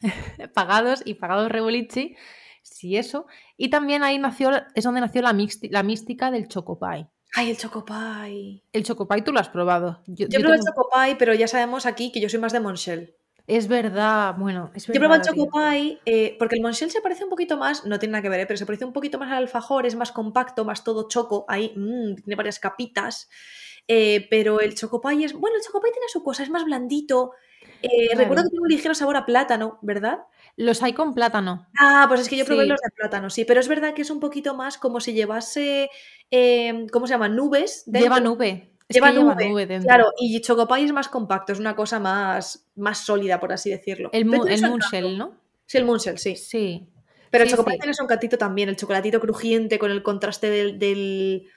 [0.54, 2.16] pagados y pagados regulinchi,
[2.62, 3.26] sí eso.
[3.56, 7.06] Y también ahí nació, es donde nació la, mixti- la mística del chocopie.
[7.34, 8.62] Ay, el chocopie.
[8.72, 10.02] El chocopie tú lo has probado.
[10.06, 12.52] Yo, Yo yo probé el tengo- chocopie, pero ya sabemos aquí que yo soy más
[12.52, 13.14] de Monshell.
[13.48, 15.08] Es verdad, bueno, es Yo verdad.
[15.08, 15.32] probé el tío.
[15.34, 18.40] chocopie eh, porque el Monshell se parece un poquito más, no tiene nada que ver,
[18.40, 21.44] eh, pero se parece un poquito más al alfajor, es más compacto, más todo choco,
[21.48, 23.28] ahí mm, tiene varias capitas.
[23.88, 27.32] eh, pero el chocopie es, bueno, el chocopie tiene su cosa, es más blandito.
[27.80, 28.18] Claro.
[28.18, 30.20] Recuerdo que tiene un ligero sabor a plátano, ¿verdad?
[30.56, 31.66] Los hay con plátano.
[31.78, 32.68] Ah, pues es que yo probé Sí.
[32.68, 35.90] los de plátano, sí, pero es verdad que es un poquito más como si llevase,
[36.30, 37.28] eh, ¿cómo se llama?
[37.28, 37.84] Nubes.
[37.86, 38.71] Lleva nube.
[38.92, 39.86] Lleva que lleva nube, nube dentro.
[39.88, 44.10] Claro, y Chocopie es más compacto, es una cosa más, más sólida, por así decirlo.
[44.12, 44.60] El, mu- el.
[44.62, 45.36] Munchel, ¿no?
[45.66, 46.36] Sí, el Munchel, sí.
[46.36, 46.88] Sí.
[47.30, 47.78] Pero Sí, el Chocopie sí.
[47.80, 51.48] tiene su encantito también, el chocolatito crujiente con el contraste del, del-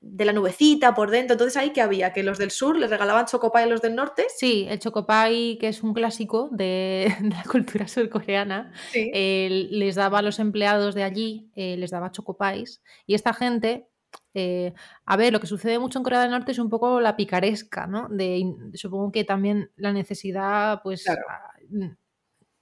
[0.00, 1.34] de la nubecita por dentro.
[1.34, 4.26] Entonces ahí que había, que los del sur les regalaban Chocopie a los del norte.
[4.34, 9.10] Sí, el chocopie, que es un clásico de, de la cultura surcoreana, Sí.
[9.12, 12.80] eh, les daba a los empleados de allí, eh, les daba chocopies.
[13.06, 13.88] Y esta gente,
[14.34, 14.72] eh,
[15.04, 17.86] a ver, lo que sucede mucho en Corea del Norte es un poco la picaresca,
[17.86, 18.08] ¿no?
[18.08, 18.44] De,
[18.74, 21.22] supongo que también la necesidad, pues, Claro.
[21.28, 21.96] a- mm,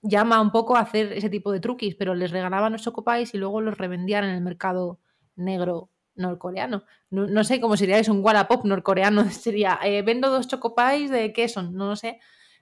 [0.03, 3.39] llama un poco a hacer ese tipo de truquis, pero les regalaban los chocopies y
[3.39, 5.01] luego los revendían en el mercado
[5.37, 6.85] negro norcoreano.
[7.11, 9.25] No, no sé cómo sería eso, un Wallapop norcoreano.
[9.31, 12.21] Sería, eh, vendo dos chocopies de qué son, no lo sé,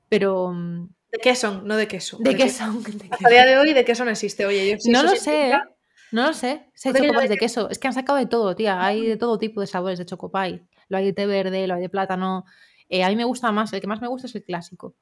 [0.09, 0.51] pero...
[0.53, 1.65] mm, ¿De qué son?
[1.67, 2.17] No de queso.
[2.21, 2.83] ¿De qué son?
[2.83, 4.45] ¿De Hasta el día de hoy, ¿de queso no existe?
[4.47, 5.53] Oye, yo, si no lo sé.
[6.13, 6.71] No lo sé.
[6.83, 7.71] Puede que chocopies de queso.
[7.71, 8.85] Es que han sacado de todo, tía.
[8.85, 10.65] Hay de todo tipo de sabores de chocopie.
[10.89, 12.45] Lo hay de té verde, lo hay de plátano.
[12.89, 14.95] Eh, a mí me gusta más, el que más me gusta es el clásico.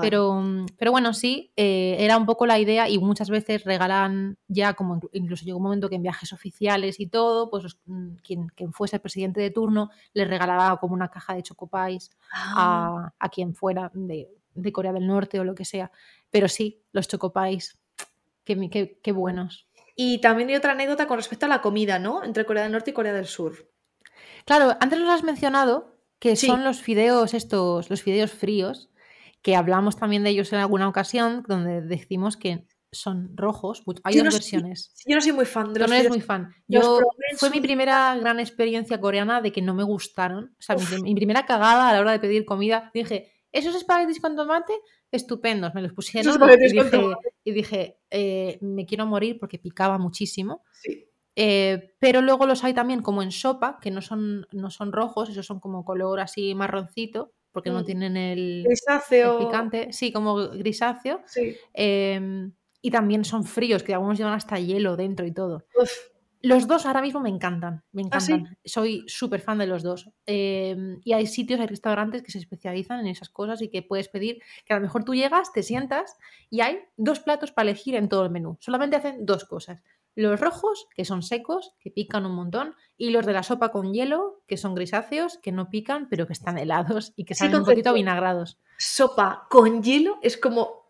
[0.00, 0.42] Pero,
[0.78, 5.00] pero bueno, sí, eh, era un poco la idea y muchas veces regalan ya, como
[5.12, 8.96] incluso llegó un momento que en viajes oficiales y todo, pues mm, quien, quien, fuese
[8.96, 13.28] el presidente de turno le regalaba como una caja de chocopais a, ah.
[13.28, 15.90] quien fuera de, de, Corea del Norte o lo que sea.
[16.30, 17.78] Pero sí, los chocopais,
[18.44, 19.65] qué, qué, qué buenos.
[19.96, 22.22] Y también hay otra anécdota con respecto a la comida, ¿no?
[22.22, 23.72] Entre Corea del Norte y Corea del Sur.
[24.44, 28.90] Claro, antes los has mencionado, que son los fideos estos, los fideos fríos,
[29.42, 33.82] que hablamos también de ellos en alguna ocasión, donde decimos que son rojos.
[34.04, 34.92] Hay dos versiones.
[35.06, 36.54] yo no soy muy fan de los no eres muy fan.
[36.68, 37.00] Yo,
[37.36, 40.56] fue mi primera gran experiencia coreana de que no me gustaron.
[40.58, 42.90] O sea, mi, primera cagada a la hora de pedir comida.
[42.94, 44.72] Dije, ¿esos espaguetis con tomate?
[45.10, 46.38] Estupendos, me los pusieron
[47.44, 50.64] y dije, eh, me quiero morir porque picaba muchísimo.
[51.38, 55.28] Eh, pero luego los hay también como en sopa, que no son, no son rojos,
[55.28, 57.84] esos son como color así marroncito, porque no mm.
[57.84, 59.38] tienen el, grisáceo.
[59.38, 61.22] picante, sí, como grisáceo.
[61.74, 65.66] Em, y también son fríos, que algunos llevan hasta hielo dentro y todo.
[66.46, 68.56] Los dos ahora mismo me encantan, me ¿Ah, encantan.
[68.64, 70.10] Soy súper fan de los dos.
[70.26, 74.06] Em, y hay sitios, hay restaurantes que se especializan en esas cosas y que puedes
[74.06, 76.16] pedir, que a lo mejor tú llegas, te sientas
[76.48, 78.58] y hay dos platos para elegir en todo el menú.
[78.60, 79.82] Solamente hacen dos cosas.
[80.14, 83.92] Los rojos, que son secos, que pican un montón, y los de la sopa con
[83.92, 87.64] hielo, que son grisáceos, que no pican, pero que están helados y que saben un
[87.64, 88.56] poquito vinagrados.
[88.78, 90.85] Sopa con hielo es como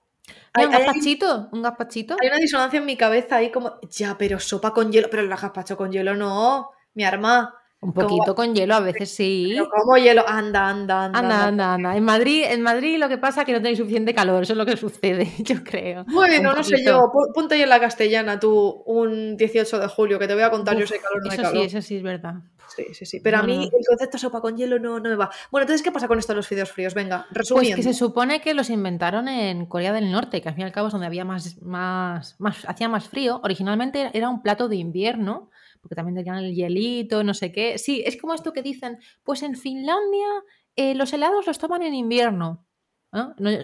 [0.58, 2.16] un gazpachito, un gazpachito.
[2.20, 5.28] Hay una disonancia en mi cabeza ahí como, ya, pero sopa con hielo, pero el
[5.28, 7.54] gazpacho con hielo no, mi arma.
[7.80, 9.50] Un poquito con hielo, a veces sí.
[9.52, 11.18] Pero como hielo, anda, anda, anda.
[11.18, 11.96] Anda, anda, anda.
[11.96, 14.56] En Madrid, en Madrid lo que pasa es que no tenéis suficiente calor, eso es
[14.56, 16.04] lo que sucede, yo creo.
[16.08, 20.26] Bueno, no sé yo, ponte ahí en la castellana tú un 18 de julio, que
[20.26, 21.58] te voy a contar yo sé calor no eso calor.
[21.58, 22.34] sí, eso sí es verdad.
[22.74, 23.20] Sí, sí, sí.
[23.20, 25.30] Pero a mí el concepto sopa con hielo no, no me va.
[25.50, 26.94] Bueno, entonces, ¿qué pasa con esto de los fideos fríos?
[26.94, 27.76] Venga, resumiendo.
[27.76, 30.64] Pues que se supone que los inventaron en Corea del Norte, que al fin y
[30.64, 33.40] al cabo es donde había más, más, más, hacía más frío.
[33.44, 35.50] Originalmente era un plato de invierno,
[35.86, 37.78] porque también tenían el hielito, no sé qué.
[37.78, 40.26] Sí, es como esto que dicen, pues en Finlandia
[40.74, 42.66] eh, los helados los toman en invierno.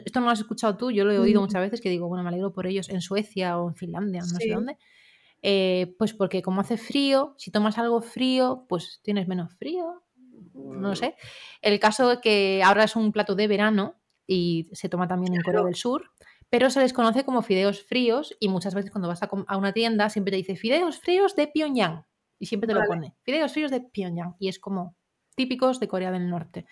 [0.04, 1.44] esto no lo has escuchado tú, yo lo he oído mm.
[1.44, 4.38] muchas veces que digo, bueno, me alegro por ellos en Suecia o en Finlandia, no
[4.38, 4.78] sé dónde.
[5.42, 10.04] Eh, pues porque como hace frío, si tomas algo frío, pues tienes menos frío.
[10.54, 11.16] No sé.
[11.60, 13.96] El caso de que ahora es un plato de verano
[14.28, 16.12] y se toma también en Corea del Sur,
[16.50, 20.08] pero se les conoce como fideos fríos y muchas veces cuando vas a, una tienda
[20.08, 22.04] siempre te dice fideos fríos de Pyongyang
[22.43, 23.14] y siempre te lo pone.
[23.22, 24.97] Fideos fríos de Pyongyang y es como
[25.36, 26.66] típicos de Corea del Norte.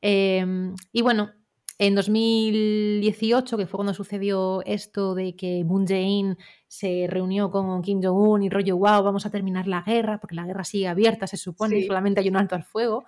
[0.00, 1.32] Em, y bueno,
[1.76, 8.00] en 2018, que fue cuando sucedió esto de que Moon Jae-in se reunió con Kim
[8.02, 11.36] Jong-un y rollo, wow, vamos a terminar la guerra, porque la guerra sigue abierta, se
[11.36, 13.04] supone, y solamente hay un alto al fuego,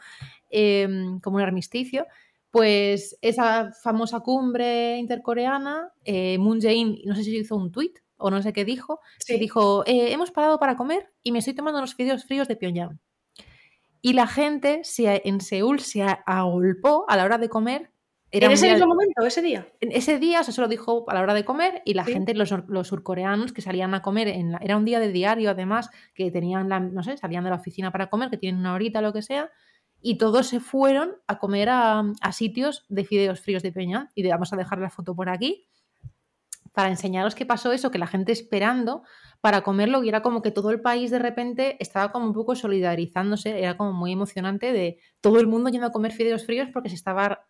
[0.50, 2.06] em, como un armisticio,
[2.50, 8.30] pues esa famosa cumbre intercoreana, eh, Moon Jae-in, no sé si hizo un tuit o
[8.30, 11.78] no sé qué dijo, se dijo, eh, hemos parado para comer y me estoy tomando
[11.78, 13.00] unos fideos fríos de Pyongyang.
[14.00, 17.92] Y la gente se, en Seúl se agolpó a la hora de comer
[18.32, 19.68] ¿En ese mismo momento, ese día?
[19.80, 22.32] En ese día, o se lo dijo a la hora de comer y la gente,
[22.32, 26.30] los, los, surcoreanos que salían a comer, en era un día de diario además, que
[26.30, 29.12] tenían, la, no sé, salían de la oficina para comer, que tienen una horita, lo
[29.12, 29.50] que sea,
[30.00, 34.10] y todos se fueron a comer a, sitios de fideos fríos de Peña.
[34.14, 35.66] Y vamos a dejar la foto por aquí
[36.72, 39.02] para enseñaros qué pasó eso, que la gente esperando
[39.40, 42.54] para comerlo y era como que todo el país de repente estaba como un poco
[42.54, 46.88] solidarizándose, era como muy emocionante de todo el mundo yendo a comer fideos fríos porque
[46.88, 47.46] se estaba,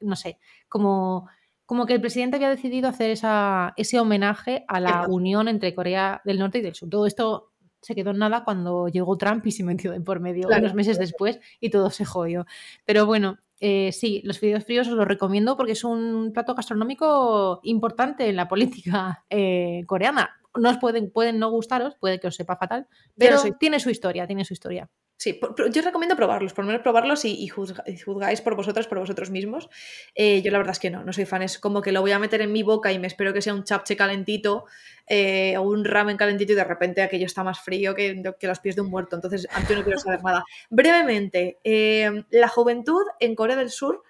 [0.00, 0.38] no sé,
[0.68, 1.28] como,
[1.64, 6.20] como que el presidente había decidido hacer esa, ese homenaje a la unión entre Corea
[6.24, 6.88] del Norte y del Sur.
[6.90, 7.47] Todo esto
[7.80, 10.98] se quedó en nada cuando llegó Trump y se metió de por medio unos meses
[10.98, 12.46] después y todo se jodió.
[12.84, 17.60] Pero bueno, eh, sí, los fideos fríos os los recomiendo porque es un plato gastronómico
[17.62, 22.36] importante en la política eh, coreana no os pueden, pueden no gustaros, puede que os
[22.36, 24.90] sepa fatal, pero tiene su historia, tiene su historia.
[25.20, 29.30] Sí, yo os recomiendo probarlos, por lo menos probarlos y, juzgáis por vosotros, por vosotros
[29.30, 29.68] mismos.
[30.14, 32.12] Eh, yo la verdad es que no, no soy fan, es como que lo voy
[32.12, 34.66] a meter en mi boca y me espero que sea un chapche calentito
[35.08, 38.76] eh, o un ramen calentito y de repente aquello está más frío que, los pies
[38.76, 40.44] de un muerto, entonces no quiero saber nada.
[40.70, 44.04] Brevemente, eh, la juventud en Corea del Sur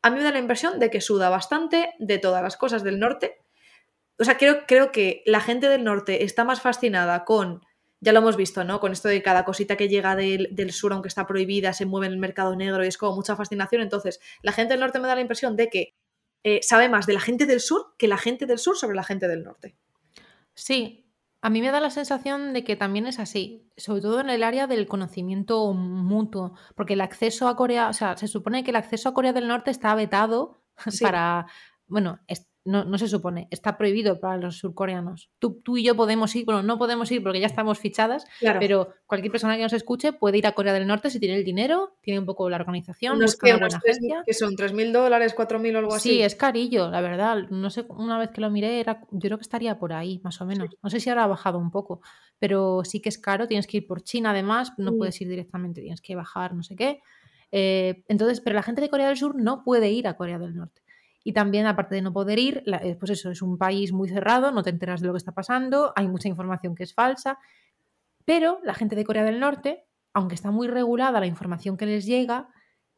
[0.00, 2.98] a mí me da la impresión de que suda bastante de todas las cosas del
[2.98, 3.44] norte
[4.18, 7.62] o sea, creo, creo que la gente del norte está más fascinada con,
[8.04, 8.78] ya lo hemos visto, ¿no?
[8.80, 12.12] Con esto de cada cosita que llega del, sur, aunque está prohibida, se mueve en
[12.12, 13.82] el mercado negro y es como mucha fascinación.
[13.82, 15.94] Entonces, la gente del norte me da la impresión de que
[16.44, 19.02] eh, sabe más de la gente del sur que la gente del sur sobre la
[19.02, 19.76] gente del norte.
[20.54, 21.00] Sí,
[21.40, 24.42] A mí me da la sensación de que también es así, sobre todo en el
[24.42, 28.76] área del conocimiento mutuo, porque el acceso a Corea, o sea, se supone que el
[28.76, 31.04] acceso a Corea del Norte está vetado Sí.
[31.04, 31.46] para,
[31.86, 35.28] bueno, es- no, no se supone, está prohibido para los surcoreanos.
[35.38, 38.58] Tú, tú y yo podemos ir, bueno, no podemos ir porque ya estamos fichadas, Claro.
[38.60, 41.44] pero cualquier persona que nos escuche puede ir a Corea del Norte si tiene el
[41.44, 44.22] dinero, tiene un poco la organización, busca que, una buena tres- agencia.
[44.26, 46.08] que son 3.000 dólares, 4.000 o algo así.
[46.08, 47.48] Sí, es carillo, la verdad.
[47.50, 50.40] No sé, una vez que lo miré, era, yo creo que estaría por ahí, más
[50.40, 50.70] o menos.
[50.82, 52.00] No sé si ahora ha bajado un poco,
[52.38, 53.46] pero sí que es caro.
[53.46, 54.98] Tienes que ir por China, además, no Mm.
[54.98, 57.00] puedes ir directamente, tienes que bajar, no sé qué.
[57.52, 60.56] Eh, entonces, pero la gente de Corea del Sur no puede ir a Corea del
[60.56, 60.82] Norte.
[61.24, 64.52] Y también, aparte de no poder ir, eh, pues eso, es un país muy cerrado,
[64.52, 67.38] no te enteras de lo que está pasando, hay mucha información que es falsa.
[68.26, 72.04] Pero la gente de Corea del Norte, aunque está muy regulada la información que les
[72.04, 72.48] llega,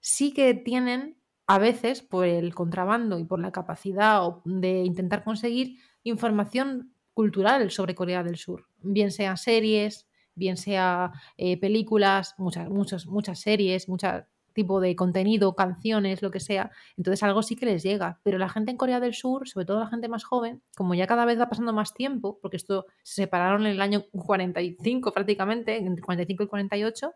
[0.00, 1.16] sí que tienen
[1.46, 7.94] a veces por el contrabando y por la capacidad de intentar conseguir información cultural sobre
[7.94, 14.26] Corea del Sur, bien sea series, bien sea eh, películas, muchas, muchas, muchas series, mucho
[14.56, 16.72] tipo de contenido, canciones, lo que sea.
[16.96, 18.18] Entonces algo sí que les llega.
[18.24, 21.06] Pero la gente en Corea del Sur, sobre todo la gente más joven, como ya
[21.06, 25.76] cada vez va pasando más tiempo, porque esto se separaron en el año 45 prácticamente,
[25.76, 27.12] entre 45 y 48,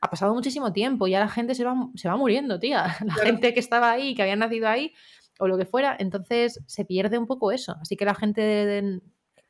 [0.00, 2.84] ha pasado muchísimo tiempo, ya la gente se va, se va muriendo, tía.
[3.00, 3.22] La Claro.
[3.24, 4.92] gente que estaba ahí, que había nacido ahí,
[5.40, 7.74] o lo que fuera, entonces se pierde un poco eso.
[7.80, 9.00] Así que la gente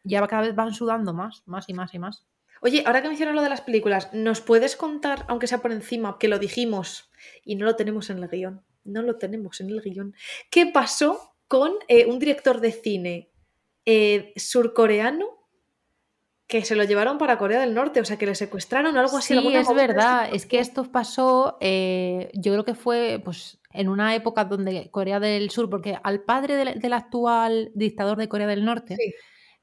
[0.05, 2.25] ya cada vez van sudando más, más y más y más.
[2.65, 6.17] Oye, ahora que mencionas lo de las películas, ¿nos puedes contar, aunque sea por encima,
[6.19, 7.11] que lo dijimos
[7.45, 8.65] y no lo tenemos en el guion?
[8.85, 10.15] No lo tenemos en el guion.
[10.51, 13.31] ¿Qué pasó con eh, un director de cine
[13.85, 15.27] eh, surcoreano
[16.47, 18.01] que se lo llevaron para Corea del Norte?
[18.01, 19.39] O sea, que le secuestraron o algo así.
[19.39, 24.15] Sí, es verdad, es que esto pasó, eh, yo creo que fue pues, en una
[24.15, 28.65] época donde Corea del Sur, porque al padre del, del actual dictador de Corea del
[28.65, 29.13] Norte, Sí.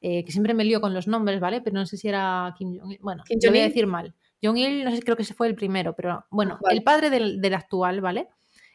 [0.02, 1.62] Eh, que siempre me lío con los nombres, ¿vale?
[1.62, 3.00] Pero no sé si era Kim Jong-il.
[3.02, 4.14] Bueno, Kim lo voy a decir mal.
[4.44, 6.78] Jong-il, no sé, creo que ese fue el primero, pero bueno, Vale.
[6.78, 8.28] el padre del, del actual, ¿vale?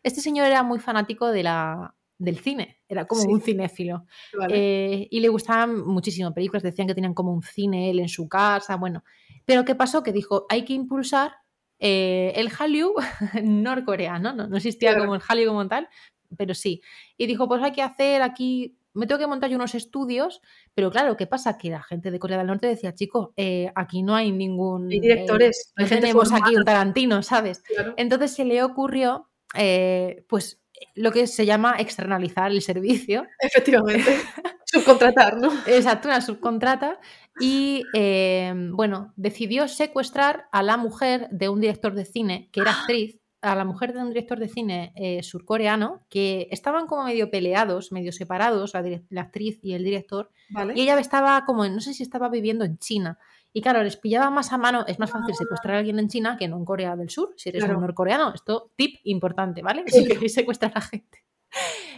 [0.02, 3.28] Este señor era muy fanático de la, del cine, era como Sí.
[3.28, 4.04] un cinéfilo.
[4.38, 4.54] Vale.
[5.02, 8.28] Eh, y le gustaban muchísimo películas, decían que tenían como un cine él en su
[8.28, 9.02] casa, bueno.
[9.44, 10.04] Pero ¿qué pasó?
[10.04, 11.32] Que dijo, hay que impulsar
[11.80, 12.94] eh, el Hallyu
[13.42, 14.46] norcoreano, ¿no?
[14.46, 15.04] no existía Claro.
[15.04, 15.88] como el Hallyu como tal,
[16.36, 16.80] pero sí.
[17.16, 20.40] Y dijo, pues hay que hacer aquí, me tengo que montar yo unos estudios,
[20.74, 21.58] pero claro, ¿qué pasa?
[21.58, 24.90] Que la gente de Corea del Norte decía, chicos, eh, aquí no hay ningún...
[24.90, 26.58] Hay eh, directores, no hay gente tenemos aquí formada.
[26.58, 27.60] un Tarantino, ¿sabes?
[27.60, 27.94] Claro.
[27.96, 30.60] Entonces se le ocurrió, eh, pues,
[30.94, 33.26] lo que se llama externalizar el servicio.
[33.40, 34.18] Efectivamente.
[34.64, 35.52] Subcontratar, ¿no?
[35.66, 36.98] Exacto, una subcontrata.
[37.40, 42.72] Y eh, bueno, decidió secuestrar a la mujer de un director de cine, que era
[42.72, 47.30] actriz, a la mujer de un director de cine eh, surcoreano, que estaban como medio
[47.30, 48.72] peleados, medio separados,
[49.10, 50.74] la, actriz y el director, Vale.
[50.76, 53.18] y ella estaba como, no sé si estaba viviendo en China.
[53.52, 56.36] Y claro, les pillaba más a mano, es más fácil secuestrar a alguien en China
[56.38, 57.78] que no en Corea del Sur, si eres Claro.
[57.78, 58.32] un norcoreano.
[58.34, 59.84] Esto, tip importante, ¿vale?
[59.86, 61.24] Si queréis secuestrar a gente.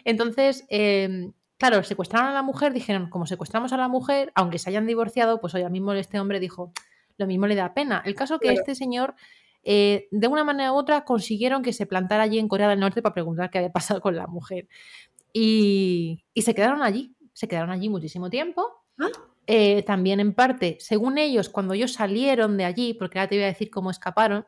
[0.05, 4.71] Entonces, eh, claro, secuestraron a la mujer, dijeron, como secuestramos a la mujer, aunque se
[4.71, 6.73] hayan divorciado, pues hoy mismo este hombre dijo,
[7.17, 8.03] lo mismo le da pena.
[8.05, 8.61] El caso que Claro.
[8.61, 9.15] este señor,
[9.63, 13.03] eh, de una manera u otra, consiguieron que se plantara allí en Corea del Norte
[13.03, 14.69] para preguntar qué había pasado con la mujer.
[15.33, 18.67] Y, y se quedaron allí, se quedaron allí muchísimo tiempo.
[18.99, 19.09] Ah.
[19.47, 23.45] Eh, también en parte, según ellos, cuando ellos salieron de allí, porque ahora te voy
[23.45, 24.47] a decir cómo escaparon,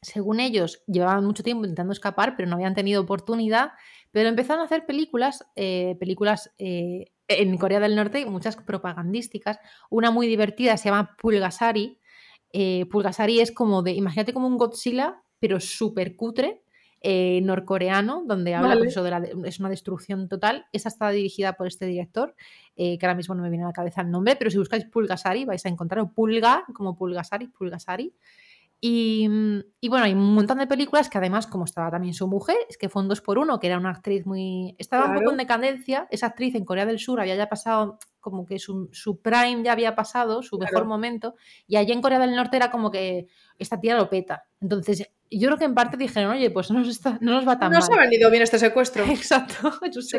[0.00, 3.72] según ellos, llevaban mucho tiempo intentando escapar, pero no habían tenido oportunidad,
[4.12, 9.58] pero empezaron a hacer películas, eh, películas eh, en Corea del Norte, muchas propagandísticas.
[9.90, 11.98] Una muy divertida se llama Pulgasari.
[12.52, 16.62] Eh, Pulgasari es como de, imagínate como un Godzilla, pero súper cutre,
[17.04, 18.80] eh, norcoreano, donde habla Vale.
[18.82, 20.66] pues, eso de la, es una destrucción total.
[20.72, 22.36] Esa está dirigida por este director,
[22.76, 24.84] eh, que ahora mismo no me viene a la cabeza el nombre, pero si buscáis
[24.84, 28.14] Pulgasari vais a encontrar o Pulga, como Pulgasari, Pulgasari.
[28.84, 32.26] Y, mm, y bueno, hay un montón de películas que además, como estaba también su
[32.26, 34.74] mujer, es que fue un 2 por 1 que era una actriz muy...
[34.76, 35.30] Estaba un poco Claro.
[35.30, 39.20] en decadencia, esa actriz en Corea del Sur había ya pasado, como que su, su
[39.20, 40.86] prime ya había pasado, su mejor Claro.
[40.86, 41.36] momento,
[41.68, 44.46] y allí en Corea del Norte era como que esta tía lo peta.
[44.60, 47.60] Entonces, yo creo que en parte dijeron, oye, pues no nos, está- no nos va
[47.60, 47.86] tan No mal.
[47.86, 49.04] se ha venido bien este secuestro.
[49.08, 49.54] Exacto,
[49.84, 50.18] es un Sí,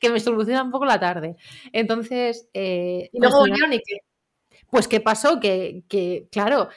[0.00, 1.36] que me soluciona un poco la tarde.
[1.72, 3.98] Entonces, eh, Y luego qué.
[4.68, 5.38] pues, ¿qué pasó?
[5.38, 6.68] Que, que, claro,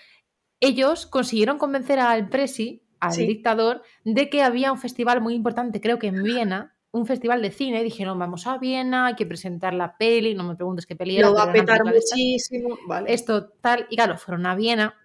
[0.60, 3.28] ellos consiguieron convencer al presi, al Sí.
[3.28, 7.51] dictador, de que había un festival muy importante, creo que en Viena, un festival de
[7.51, 7.82] cine.
[7.82, 10.34] y Dijeron, vamos a Viena, hay que presentar la peli.
[10.34, 11.28] No me preguntes qué peli era.
[11.30, 12.78] Lo va a petar muchísimo.
[12.88, 13.14] Vale.
[13.14, 13.86] Esto, tal.
[13.89, 14.95] Y claro, fueron a Viena.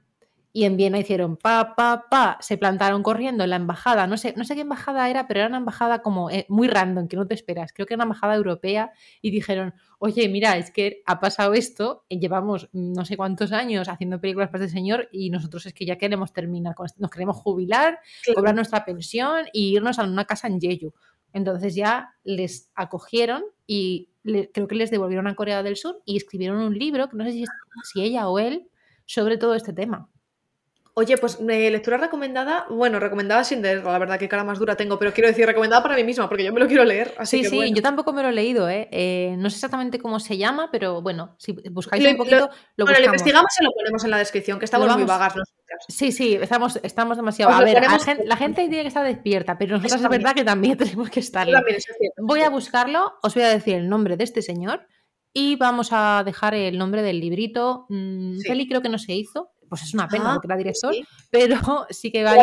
[0.54, 4.34] Y en Viena hicieron pa, pa, pa, se plantaron corriendo en la embajada, no sé,
[4.36, 7.26] no sé qué embajada era, pero era una embajada como eh, muy random, que no
[7.26, 8.92] te esperas, creo que era una embajada europea,
[9.22, 13.88] y dijeron, oye, mira, es que ha pasado esto, y llevamos no sé cuántos años
[13.88, 17.10] haciendo películas para este señor, y nosotros es que ya queremos terminar con esto, nos
[17.10, 17.98] queremos jubilar,
[18.34, 20.92] cobrar nuestra pensión y irnos a una casa en Jeju.
[21.32, 24.10] Entonces ya les acogieron y
[24.52, 27.32] creo que les devolvieron a Corea del Sur y escribieron un libro, que no sé
[27.32, 27.44] si,
[27.90, 28.68] si ella o él,
[29.06, 30.11] sobre todo este tema.
[30.94, 34.76] Oye, pues eh, lectura recomendada, bueno, recomendada sin leer, la verdad que cara más dura
[34.76, 37.14] tengo, pero quiero decir recomendada para mí misma, porque yo me lo quiero leer.
[37.16, 38.88] Así sí, sí, yo tampoco me lo he leído, ¿eh?
[38.92, 39.34] ¿eh?
[39.38, 43.06] No sé exactamente cómo se llama, pero bueno, si buscáis un poquito, lo, Bueno, lo
[43.06, 45.84] investigamos y lo ponemos en la descripción, que estamos muy vagas nosotras.
[45.88, 47.52] Sí, sí, estamos, estamos demasiado...
[47.52, 47.82] A ver,
[48.26, 51.48] la gente, tiene que estar despierta, pero nosotros es verdad que también tenemos que estar.
[52.18, 54.86] Voy a buscarlo, os voy a decir el nombre de este señor
[55.32, 57.86] y vamos a dejar el nombre del librito.
[57.88, 60.94] Mm, Feli creo que no se hizo, pues es una pena, porque era director,
[61.30, 61.56] pero
[61.88, 62.34] sí que va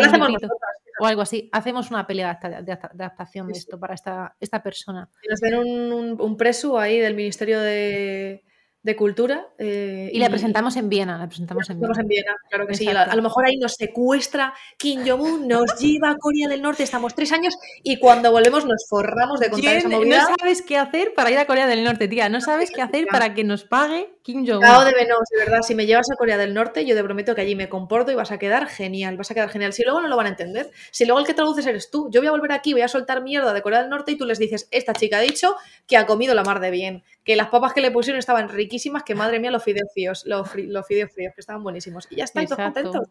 [0.99, 1.47] o algo así.
[1.51, 5.07] Hacemos una pelea de, adaptación de esto para esta, esta persona.
[5.29, 8.43] nos den un, un preso ahí del Ministerio de,
[8.81, 9.47] de cultura.
[9.57, 12.35] Eh, y, la presentamos en Viena, la presentamos en Viena.
[12.49, 12.87] claro que sí.
[12.87, 17.13] A, lo mejor ahí nos secuestra Kim Jong-un, nos lleva a Corea del Norte, estamos
[17.13, 20.21] tres años y cuando volvemos nos forramos de contar esa movida.
[20.21, 22.29] No sabes qué hacer para ir a Corea del Norte, tía.
[22.29, 24.61] No sabes qué hacer para que nos pague Kim Jong-un.
[24.61, 25.61] Claro, de Venos, de verdad.
[25.61, 28.15] Si me llevas a Corea del Norte, yo te prometo que allí me comporto y
[28.15, 29.17] vas a quedar genial.
[29.17, 29.73] Vas a quedar genial.
[29.73, 32.21] Si luego no lo van a entender, si luego el que traduces eres tú, yo
[32.21, 34.39] voy a volver aquí, voy a soltar mierda de Corea del Norte y tú les
[34.39, 35.55] dices, esta chica ha dicho
[35.85, 39.03] que ha comido la mar de bien, que las papas que le pusieron estaban riquísimas,
[39.03, 42.07] que madre mía los fideos fríos, los, los fideos fríos, que estaban buenísimos.
[42.09, 43.07] Y ya está, todos contentos.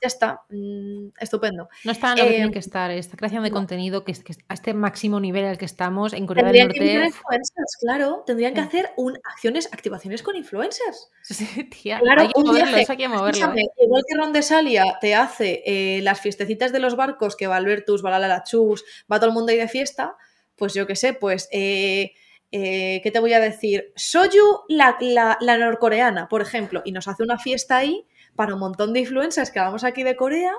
[0.00, 1.68] Ya está, mm, estupendo.
[1.82, 4.34] No está en lo que tienen eh, que estar, esta creación de contenido que, que,
[4.46, 6.78] a este máximo nivel al que estamos en Corea del Norte.
[6.78, 11.10] Que influencers, claro, tendrían que hacer un, acciones, activaciones con influencers.
[11.22, 13.52] Sí, tía, claro, hay que moverlo, eso hay que moverlo.
[13.56, 13.66] ¿eh?
[13.80, 17.56] Igual que Ron de Salia te hace eh, las fiestecitas de los barcos, que va
[17.56, 20.16] Albertus, va la Chus, va todo el mundo ahí de fiesta,
[20.54, 22.12] pues yo qué sé, pues eh,
[22.50, 23.92] ¿qué te voy a decir?
[23.96, 28.92] Soyu, la, la, norcoreana, por ejemplo, y nos hace una fiesta ahí para un montón
[28.92, 30.52] de influencers que vamos aquí de Corea,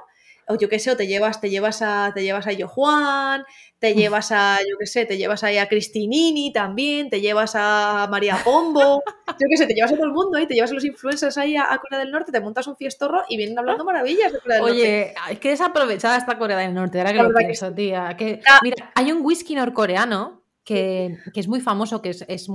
[0.50, 3.44] o yo qué sé, o te llevas, te llevas a, te llevas a Yo Juan,
[3.80, 8.08] te llevas a, yo qué sé, te llevas ahí a Cristinini también, te llevas a
[8.10, 10.74] María Pombo, yo qué sé, te llevas a todo el mundo ahí, te llevas a
[10.74, 14.32] los influencers ahí a, Corea del Norte, te montas un fiestorro y vienen hablando maravillas
[14.32, 14.82] de Corea del Norte.
[14.82, 18.16] Oye, es que desaprovechada esta Corea del Norte, ahora que lo pienso, tía.
[18.18, 18.60] Que, ah.
[18.64, 22.48] mira, hay un whisky norcoreano que, es muy famoso, que es,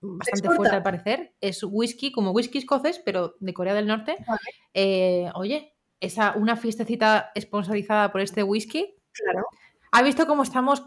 [0.00, 1.34] bastante fuerte al parecer.
[1.38, 4.16] Es whisky, como whisky escocés, pero de Corea del Norte.
[4.72, 8.96] Eh, oye, esa, una fiestecita sponsorizada por este whisky.
[9.12, 9.46] Claro.
[9.92, 10.82] ¿Ha visto cómo estamos,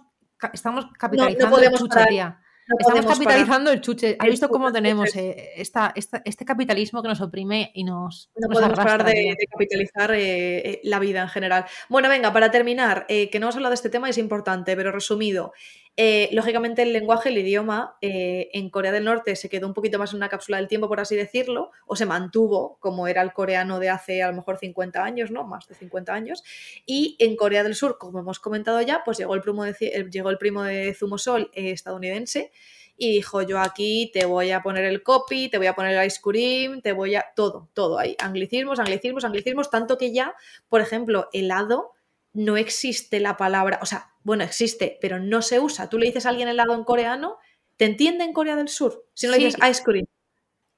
[0.54, 2.42] estamos capitalizando el chuche, tía?
[2.80, 4.16] Estamos capitalizando el chuche.
[4.18, 8.32] ¿Ha visto cómo tenemos eh, esta, este capitalismo que nos oprime y nos.
[8.36, 11.66] No podemos parar de, capitalizar eh, la vida en general.
[11.90, 15.54] Bueno, venga, para terminar, que no hemos hablado de este tema, es importante, pero resumido.
[15.98, 20.00] Eh, lógicamente el lenguaje, el idioma, eh, en Corea del Norte se quedó un poquito
[20.00, 23.34] más en una cápsula del tiempo, por así decirlo, o se mantuvo como era el
[23.34, 25.44] coreano de hace a lo mejor 50 años, ¿no?
[25.44, 26.44] Más de 50 años.
[26.86, 30.08] Y en Corea del Sur, como hemos comentado ya, pues llegó el primo de, eh,
[30.10, 32.52] llegó el primo de Zumosol estadounidense
[32.98, 36.06] y dijo, yo aquí te voy a poner el copy, te voy a poner el
[36.06, 37.26] ice cream, te voy a...
[37.36, 38.16] todo, todo ahí.
[38.20, 40.36] Anglicismos, anglicismos, anglicismos, tanto que ya,
[40.70, 41.94] por ejemplo, helado
[42.34, 45.90] no existe la palabra, o sea, bueno, existe, pero no se usa.
[45.90, 47.38] Tú le dices a alguien helado en coreano,
[47.78, 49.06] ¿te entiende en Corea del Sur?
[49.14, 50.06] Si no le dices ice cream.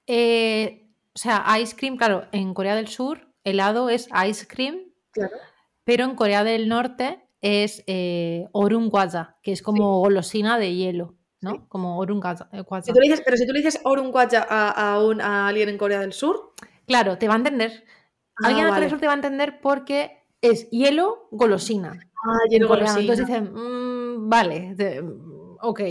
[0.08, 4.80] Eh, o sea, ice cream, claro, en Corea del Sur helado es ice cream,
[5.12, 5.36] claro.
[5.84, 8.48] pero en Corea del Norte es eh,
[9.42, 11.16] que es como golosina de hielo.
[11.42, 11.68] ¿no?
[11.68, 12.48] Como orungwaja.
[12.54, 16.54] Eh, pero si tú le dices orungwaja a, a, alguien en Corea del Sur.
[16.88, 17.84] Claro, te va a entender.
[18.42, 21.98] Ah, alguien en Corea del Sur te va a entender porque es hielo, golosina.
[22.26, 23.00] Ah, hielo, golosina.
[23.00, 24.76] Entonces dicen, mm, vale,
[25.62, 25.82] ok.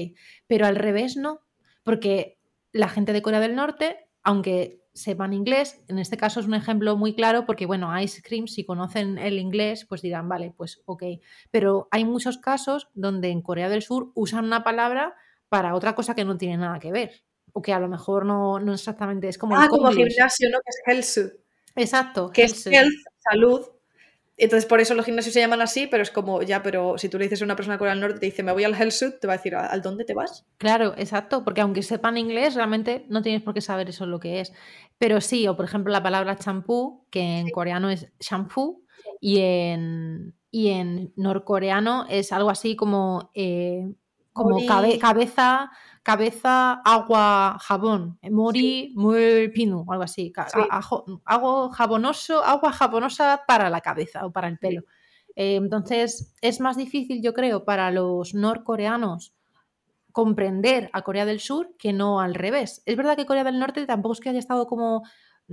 [0.46, 1.40] Pero al revés no,
[1.82, 2.38] porque
[2.70, 6.98] la gente de Corea del Norte, aunque sepan inglés, en este caso es un ejemplo
[6.98, 11.02] muy claro porque, bueno, ice cream, si conocen el inglés, pues dirán, vale, pues ok.
[11.50, 15.16] Pero hay muchos casos donde en Corea del Sur usan una palabra
[15.48, 17.24] para otra cosa que no tiene nada que ver.
[17.54, 19.58] O que a lo mejor no, no exactamente es como.
[19.58, 20.58] Ah, como gimnasio, ¿no?
[20.58, 21.32] Que es health.
[21.74, 22.30] Exacto.
[22.30, 23.62] Que es health, salud,
[24.36, 27.18] entonces, por eso los gimnasios se llaman así, pero es como, ya, pero si tú
[27.18, 29.20] le dices a una persona de Corea del Norte, te dice, me voy al Hellsuit,
[29.20, 30.46] te va a decir, ¿al dónde te vas?
[30.58, 34.40] Claro, exacto, porque aunque sepan inglés, realmente no tienes por qué saber eso lo que
[34.40, 34.52] es.
[34.98, 38.82] Pero sí, o por ejemplo la palabra champú, que en coreano es shampoo,
[39.20, 43.92] y en, y en norcoreano es algo así como, eh,
[44.32, 45.70] como cabeza,
[46.02, 48.18] cabeza, agua, jabón.
[48.30, 50.32] Mori, muy pinu, algo así.
[50.52, 50.60] Sí.
[51.24, 54.82] Agua jabonoso, agua jabonosa para la cabeza o para el pelo.
[55.34, 59.34] Eh, entonces, es más difícil, yo creo, para los norcoreanos
[60.12, 62.82] comprender a Corea del Sur que no al revés.
[62.84, 65.02] Es verdad que Corea del Norte tampoco es que haya estado como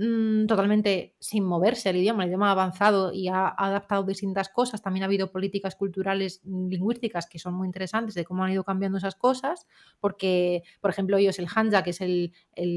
[0.00, 4.80] mmm, totalmente sin moverse el idioma, el idioma ha avanzado y ha, adaptado distintas cosas.
[4.80, 8.64] También ha habido políticas culturales mm, lingüísticas que son muy interesantes de cómo han ido
[8.64, 9.66] cambiando esas cosas,
[10.00, 12.32] porque, por ejemplo, ellos el Hanja, que es el,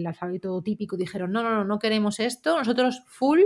[0.05, 3.39] alfabeto típico, dijeron, no, no, no, no queremos esto, nosotros full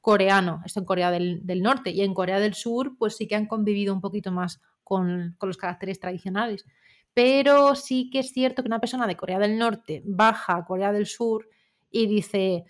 [0.00, 3.34] coreano, esto en Corea del, del, Norte, y en Corea del Sur, pues sí que
[3.34, 6.66] han convivido un poquito más con, con, los caracteres tradicionales.
[7.14, 10.92] Pero sí que es cierto que una persona de Corea del Norte baja a Corea
[10.92, 11.48] del Sur
[11.90, 12.64] y dice,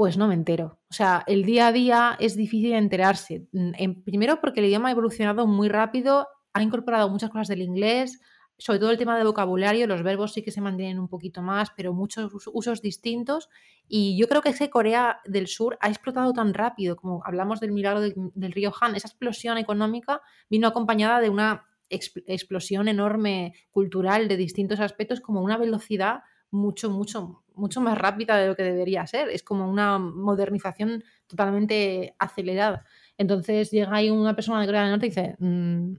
[0.00, 0.78] pues no me entero.
[0.88, 3.46] O sea, el día a día es difícil enterarse.
[3.52, 8.18] En, primero porque el idioma ha evolucionado muy rápido, ha incorporado muchas cosas del inglés,
[8.56, 11.68] sobre todo el tema de vocabulario, los verbos sí que se mantienen un poquito más,
[11.76, 13.50] pero muchos usos distintos.
[13.88, 17.60] Y yo creo que es que Corea del Sur ha explotado tan rápido, como hablamos
[17.60, 24.28] del milagro del río Han, esa explosión económica vino acompañada de una explosión enorme cultural
[24.28, 26.20] de distintos aspectos, como una velocidad
[26.50, 29.28] mucho, mucho, mucho más rápida de lo que debería ser.
[29.28, 32.84] Es como una modernización totalmente acelerada.
[33.18, 35.94] Entonces llega ahí una persona de Corea del Norte y dice, mmm,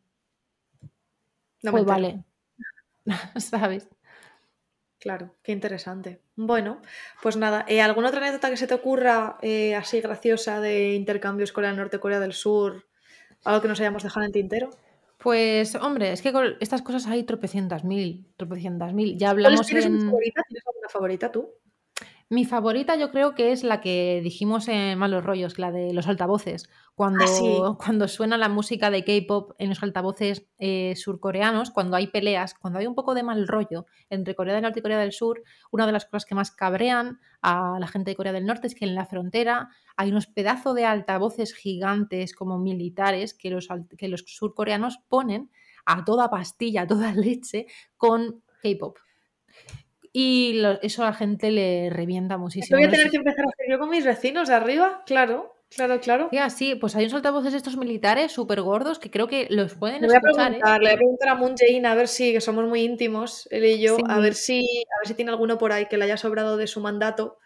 [1.63, 2.23] no pues vale,
[3.37, 3.87] ¿sabes?
[4.99, 6.21] Claro, qué interesante.
[6.35, 6.81] Bueno,
[7.23, 11.51] pues nada, ¿eh, ¿alguna otra anécdota que se te ocurra eh, así graciosa de intercambios
[11.51, 12.87] Corea del Norte, Corea del Sur?
[13.43, 14.69] ¿Algo que nos hayamos dejado en tintero?
[15.21, 19.17] Pues, hombre, es que con estas cosas hay tropecientas mil, tropecientas mil.
[19.17, 19.93] Ya hablamos ¿Tienes en...
[19.93, 20.43] una favorita?
[20.47, 21.49] ¿Tienes alguna favorita tú?
[22.31, 26.07] Mi favorita yo creo que es la que dijimos en Malos Rollos, la de los
[26.07, 26.69] altavoces.
[26.95, 27.43] Cuando, Ah, sí.
[27.77, 32.79] cuando suena la música de K-pop en los altavoces eh, surcoreanos, cuando hay peleas, cuando
[32.79, 35.85] hay un poco de mal rollo entre Corea del Norte y Corea del Sur, una
[35.85, 38.85] de las cosas que más cabrean a la gente de Corea del Norte es que
[38.85, 39.67] en la frontera
[39.97, 43.67] hay unos pedazos de altavoces gigantes como militares que los,
[43.97, 45.51] que los surcoreanos ponen
[45.85, 47.65] a toda pastilla, a toda leche
[47.97, 48.97] con K-pop.
[50.13, 52.77] Y lo- eso a la gente le revienta muchísimo.
[52.79, 55.99] voy a tener que empezar a hacer yo con mis vecinos de arriba, claro, claro,
[56.01, 56.27] claro.
[56.29, 60.01] Tía, sí, pues hay unos altavoces estos militares súper gordos que creo que los pueden
[60.01, 60.23] Le voy a ¿eh?
[60.23, 63.47] preguntar, le voy a preguntar a Moon Jae-in a ver si, que somos muy íntimos,
[63.51, 66.05] él y yo, a ver si, a ver si tiene alguno por ahí que le
[66.05, 67.37] haya sobrado de su mandato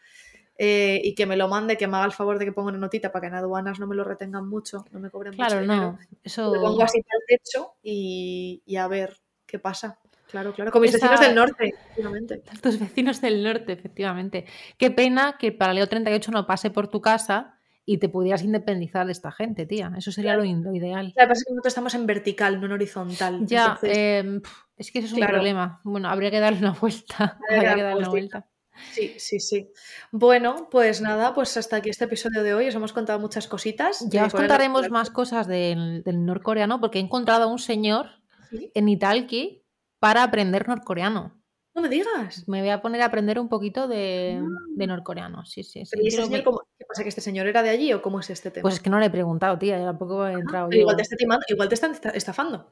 [0.58, 2.78] eh, y que me lo mande, que me haga el favor de que ponga una
[2.80, 5.62] notita para que en aduanas no me lo retengan mucho, no me cobren Claro, mucho
[5.62, 5.92] dinero.
[5.92, 6.00] no.
[6.10, 6.52] Lo Eso.
[6.62, 10.00] pongo así al techo y, y a ver qué pasa.
[10.36, 10.72] Claro, claro.
[10.72, 12.44] Con mis Esa- vecinos del norte, efectivamente.
[12.62, 14.46] Tus vecinos del norte, efectivamente.
[14.78, 19.06] Qué pena que el paralelo 38 no pase por tu casa y te pudieras independizar
[19.06, 19.94] de esta gente, tía.
[19.98, 21.14] Eso sería lo, ideal.
[21.16, 23.46] Lo que pasa es que nosotros estamos en vertical, no en horizontal.
[23.46, 25.80] Ya, entonces, pf, es que eso es un problema.
[25.86, 27.38] Bueno, habría que darle una vuelta.
[27.48, 28.48] Habría que Habría que darle una vuelta.
[28.92, 29.72] Sí, sí, sí.
[30.12, 32.68] Bueno, pues nada, pues hasta aquí este episodio de hoy.
[32.68, 34.06] Os hemos contado muchas cositas.
[34.10, 38.08] Ya os contaremos más cosas del, del norcoreano porque he encontrado a un señor
[38.50, 38.70] ¿Sí?
[38.74, 39.65] en Italki
[40.06, 41.42] para aprender norcoreano.
[41.74, 42.48] No me digas.
[42.48, 44.40] Me voy a poner a aprender un poquito de,
[44.76, 45.44] de norcoreano.
[45.46, 45.90] Sí, sí, sí.
[45.92, 47.02] Pero ¿y ese Creo señor que- cómo- ¿Qué pasa?
[47.04, 48.62] ¿Que este señor era de allí o cómo es este tema?
[48.62, 49.80] Pues es que no le he preguntado, tía.
[49.80, 50.70] Yo tampoco he entrado.
[50.70, 50.98] Pero igual yo.
[50.98, 52.72] te está timando, igual te están esta- estafando.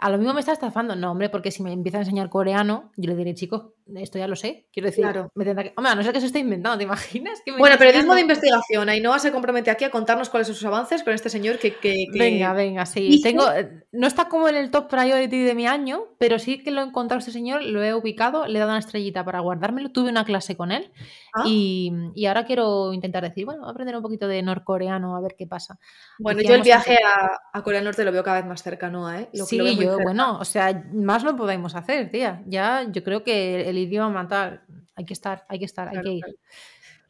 [0.00, 0.94] A lo mismo me está estafando.
[0.94, 4.28] No, hombre, porque si me empieza a enseñar coreano, yo le diré, chico, esto ya
[4.28, 4.68] lo sé.
[4.72, 5.30] Quiero decir, Claro.
[5.34, 5.72] me tendrá que...
[5.76, 7.40] Hombre, a no ser que se esté inventando, ¿te imaginas?
[7.44, 8.88] Que me Bueno, periodismo de investigación.
[8.88, 11.74] Ainhoa se compromete aquí a contarnos cuáles son sus avances con este señor que.
[11.74, 13.20] que- que- Venga, venga, sí.
[13.22, 13.44] Tengo,
[13.90, 16.84] no está como en el top priority de mi año, pero sí que lo he
[16.84, 19.90] encontrado este señor, lo he ubicado, le he dado una estrellita para guardármelo.
[19.90, 20.92] Tuve una clase con él
[21.34, 25.16] Ah, y, y ahora quiero intentar decir, bueno, voy a aprender un poquito de norcoreano
[25.16, 25.78] a ver qué pasa.
[26.18, 28.62] Bueno, yo el Decíamos viaje a, a Corea del Norte lo veo cada vez más
[28.62, 29.28] cercano, ¿eh?
[29.34, 32.42] Lo, sí, lo veo muy yo, bueno, o sea, más no podemos hacer, tía.
[32.46, 34.62] Ya, yo creo que el idioma tal,
[34.94, 36.22] hay que estar, hay que estar, hay que ir.
[36.24, 36.38] claro.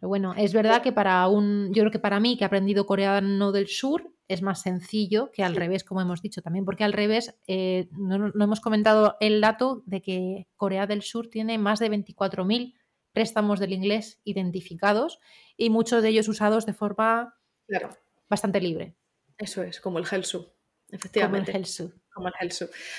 [0.01, 2.87] Pero bueno, es verdad que para un, yo creo que para mí que he aprendido
[2.87, 5.59] coreano del sur es más sencillo que al Sí.
[5.59, 9.83] revés, como hemos dicho también, porque al revés eh, no, no hemos comentado el dato
[9.87, 12.75] de que Corea del Sur tiene más de 24.000
[13.13, 15.19] préstamos del inglés identificados
[15.57, 17.35] y muchos de ellos usados de forma
[17.67, 17.91] Claro,
[18.29, 18.95] bastante libre,
[19.37, 20.39] eso es, como el Helsu.
[20.45, 20.53] como
[20.91, 21.57] el Efectivamente.
[21.57, 21.93] Helsu.
[22.19, 22.31] Como.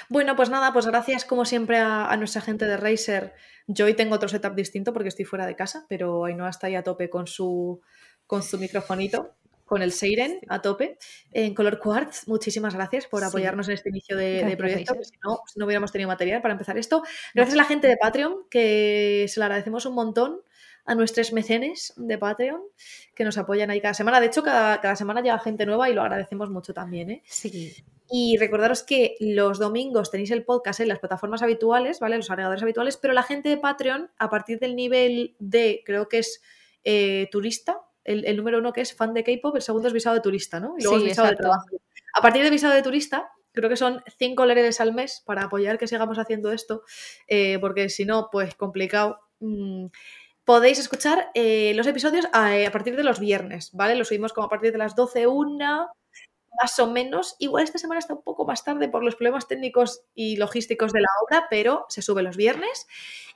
[0.09, 3.33] Bueno, pues nada, pues gracias como siempre a, a nuestra gente de Razer.
[3.67, 6.75] Yo hoy tengo otro setup distinto porque estoy fuera de casa, pero Ainhoa está ahí
[6.75, 7.81] a tope con su,
[8.25, 10.97] con su microfonito, con el Seiren a tope,
[11.31, 12.27] en color quartz.
[12.27, 13.27] Muchísimas gracias por Sí.
[13.27, 16.77] apoyarnos en este inicio de, de proyecto, si no, no hubiéramos tenido material para empezar
[16.79, 17.03] esto.
[17.35, 20.41] Gracias a la gente de Patreon, que se lo agradecemos un montón.
[20.89, 22.63] A nuestros mecenes de Patreon
[23.13, 24.19] que nos apoyan ahí cada semana.
[24.19, 27.11] De hecho, cada, cada semana llega gente nueva y lo agradecemos mucho también.
[27.11, 27.21] ¿eh?
[27.27, 27.75] Sí.
[28.09, 32.17] Y recordaros que los domingos tenéis el podcast en las plataformas habituales, ¿vale?
[32.17, 36.17] Los agregadores habituales, pero la gente de Patreon, a partir del nivel de, creo que
[36.17, 36.41] es
[36.83, 40.15] eh, turista, el, el número uno que es fan de K-pop, el segundo es visado
[40.15, 40.73] de turista, ¿no?
[40.79, 41.51] Y luego Sí, es visado de exacto.
[41.51, 41.67] trabajo.
[42.15, 45.77] A partir de visado de turista, creo que son 5 dólares al mes para apoyar
[45.77, 46.81] que sigamos haciendo esto,
[47.27, 49.19] eh, porque si no, pues complicado.
[49.39, 49.85] Mm,
[50.49, 53.93] Podéis escuchar eh, los episodios a, a partir de los viernes, ¿vale?
[53.93, 55.89] Los subimos como a partir de las 12, una,
[56.59, 57.35] más o menos.
[57.37, 61.01] Igual esta semana está un poco más tarde por los problemas técnicos y logísticos de
[61.01, 62.87] la obra, pero se sube los viernes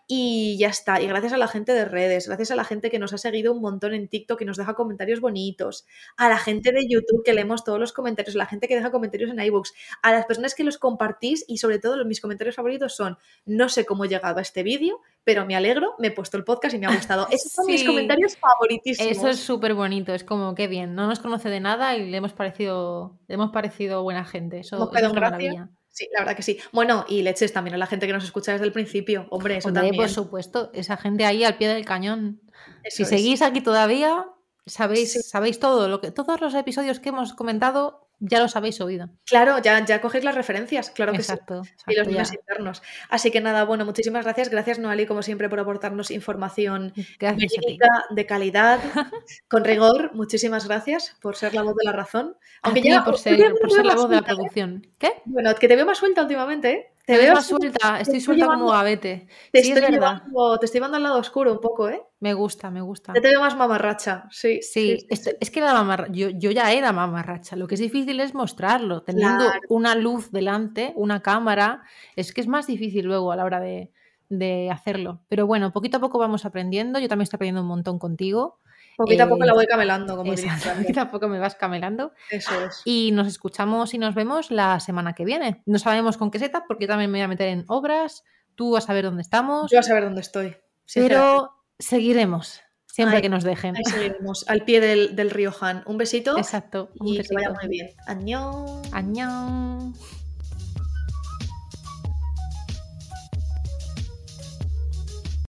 [0.08, 1.02] y ya está.
[1.02, 3.54] Y gracias a la gente de redes, gracias a la gente que nos ha seguido
[3.54, 5.86] un montón en TikTok y nos deja comentarios bonitos,
[6.18, 8.92] a la gente de YouTube que leemos todos los comentarios, a la gente que deja
[8.92, 12.96] comentarios en iBooks, a las personas que los compartís y sobre todo mis comentarios favoritos
[12.96, 16.38] son no sé cómo he llegado a este vídeo, pero me alegro, me he puesto
[16.38, 17.28] el podcast y me ha gustado.
[17.32, 19.12] Esos son mis comentarios favoritísimos.
[19.12, 22.18] Eso es súper bonito, es como qué bien, no nos conoce de nada y le
[22.18, 25.70] hemos parecido, le hemos parecido buena gente, eso, es una maravilla.
[25.90, 26.58] Sí, la verdad que sí.
[26.72, 29.28] Bueno, y leches también a la gente que nos escucha desde el principio.
[29.30, 29.96] Hombre, eso Hombre, también.
[30.02, 32.42] por supuesto, esa gente ahí al pie del cañón.
[32.84, 33.10] Eso Si es.
[33.10, 34.26] seguís aquí todavía,
[34.66, 35.22] sabéis, Sí.
[35.22, 39.10] sabéis todo, lo que, todos los episodios que hemos comentado ya los habéis oído.
[39.26, 41.32] Claro, ya, ya cogéis las referencias, claro que sí.
[41.32, 42.40] exacto, Y los exacto, ya.
[42.40, 42.82] internos.
[43.10, 44.50] Así que nada, bueno, muchísimas gracias.
[44.50, 47.66] Gracias, Noali, como siempre, por aportarnos información Gracias a ti.
[47.66, 48.80] verídica, de calidad,
[49.50, 50.12] con rigor.
[50.14, 52.38] Muchísimas gracias por ser la voz de la razón.
[52.62, 54.26] Aunque ya por ser, por ser la voz de la ¿eh?
[54.26, 54.88] producción.
[54.98, 55.22] ¿Qué?
[55.26, 56.93] Bueno, que te veo más suelta últimamente, ¿eh?
[57.06, 59.28] Te Te veo más suelta, estoy suelta como gavete.
[59.52, 62.02] Te Sí, es estoy, llevando, te estoy llevando al lado oscuro un poco, ¿eh?
[62.22, 63.12] Me gusta, me gusta.
[63.14, 64.24] Ya te veo más mamarracha.
[64.32, 65.36] Sí, Sí, sí, esto- sí.
[65.42, 67.58] es que la mamarra- yo, yo ya era mamarracha.
[67.58, 69.04] Lo que es difícil es mostrarlo.
[69.04, 69.60] Teniendo Claro.
[69.68, 71.84] una luz delante, una cámara,
[72.16, 73.92] es que es más difícil luego a la hora de,
[74.30, 75.24] de hacerlo.
[75.28, 77.00] Pero bueno, poquito a poco vamos aprendiendo.
[77.00, 78.60] Yo también estoy aprendiendo un montón contigo.
[78.98, 82.14] Poquito a poco Eh, la voy camelando, como Exacto, poquito a poco me vas camelando.
[82.30, 82.82] Eso es.
[82.86, 85.62] Y nos escuchamos y nos vemos la semana que viene.
[85.66, 88.24] No sabemos con qué setup, porque yo también me voy a meter en obras.
[88.56, 89.72] Tú a saber dónde estamos.
[89.72, 90.56] Yo a saber dónde estoy.
[90.94, 92.62] pero seguiremos.
[92.86, 93.76] Siempre que nos dejen.
[93.76, 95.82] Ahí seguiremos, al pie del, del río Han.
[95.88, 96.92] Un besito Exacto.
[97.00, 97.62] Un y que vaya besito.
[97.62, 97.90] muy bien.
[98.06, 98.82] Añón.
[98.92, 99.94] Añón.